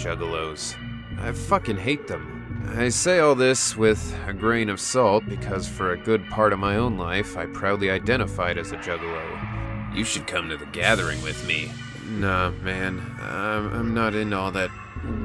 [0.00, 0.74] Juggalos.
[1.18, 2.40] I fucking hate them.
[2.76, 6.58] I say all this with a grain of salt because for a good part of
[6.58, 9.94] my own life, I proudly identified as a juggalo.
[9.94, 11.72] You should come to the gathering with me.
[12.08, 14.70] Nah, man, I'm, I'm not in all that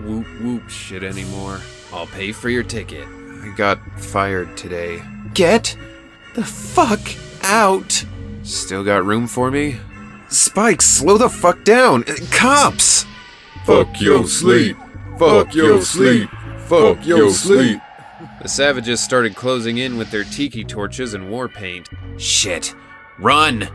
[0.03, 1.61] whoop whoop shit anymore.
[1.93, 3.07] I'll pay for your ticket.
[3.07, 5.01] I got fired today.
[5.33, 5.77] Get
[6.33, 7.01] the fuck
[7.43, 8.05] out!
[8.43, 9.77] Still got room for me?
[10.29, 12.03] Spike, slow the fuck down!
[12.07, 13.05] Uh, cops!
[13.65, 14.77] Fuck your sleep.
[15.17, 16.29] Fuck your sleep.
[16.67, 17.81] Fuck your sleep.
[18.41, 21.89] The savages started closing in with their tiki torches and war paint.
[22.17, 22.75] Shit.
[23.17, 23.67] Run!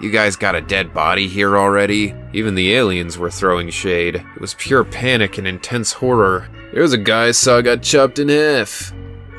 [0.00, 2.12] You guys got a dead body here already?
[2.32, 4.16] Even the aliens were throwing shade.
[4.16, 6.48] It was pure panic and intense horror.
[6.72, 8.92] There was a guy I saw got chopped in half.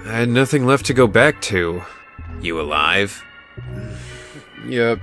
[0.05, 1.83] I had nothing left to go back to.
[2.41, 3.21] You alive?
[4.65, 5.01] yep.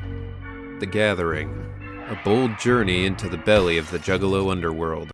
[0.81, 1.64] The Gathering.
[2.07, 5.11] A bold journey into the belly of the Juggalo underworld.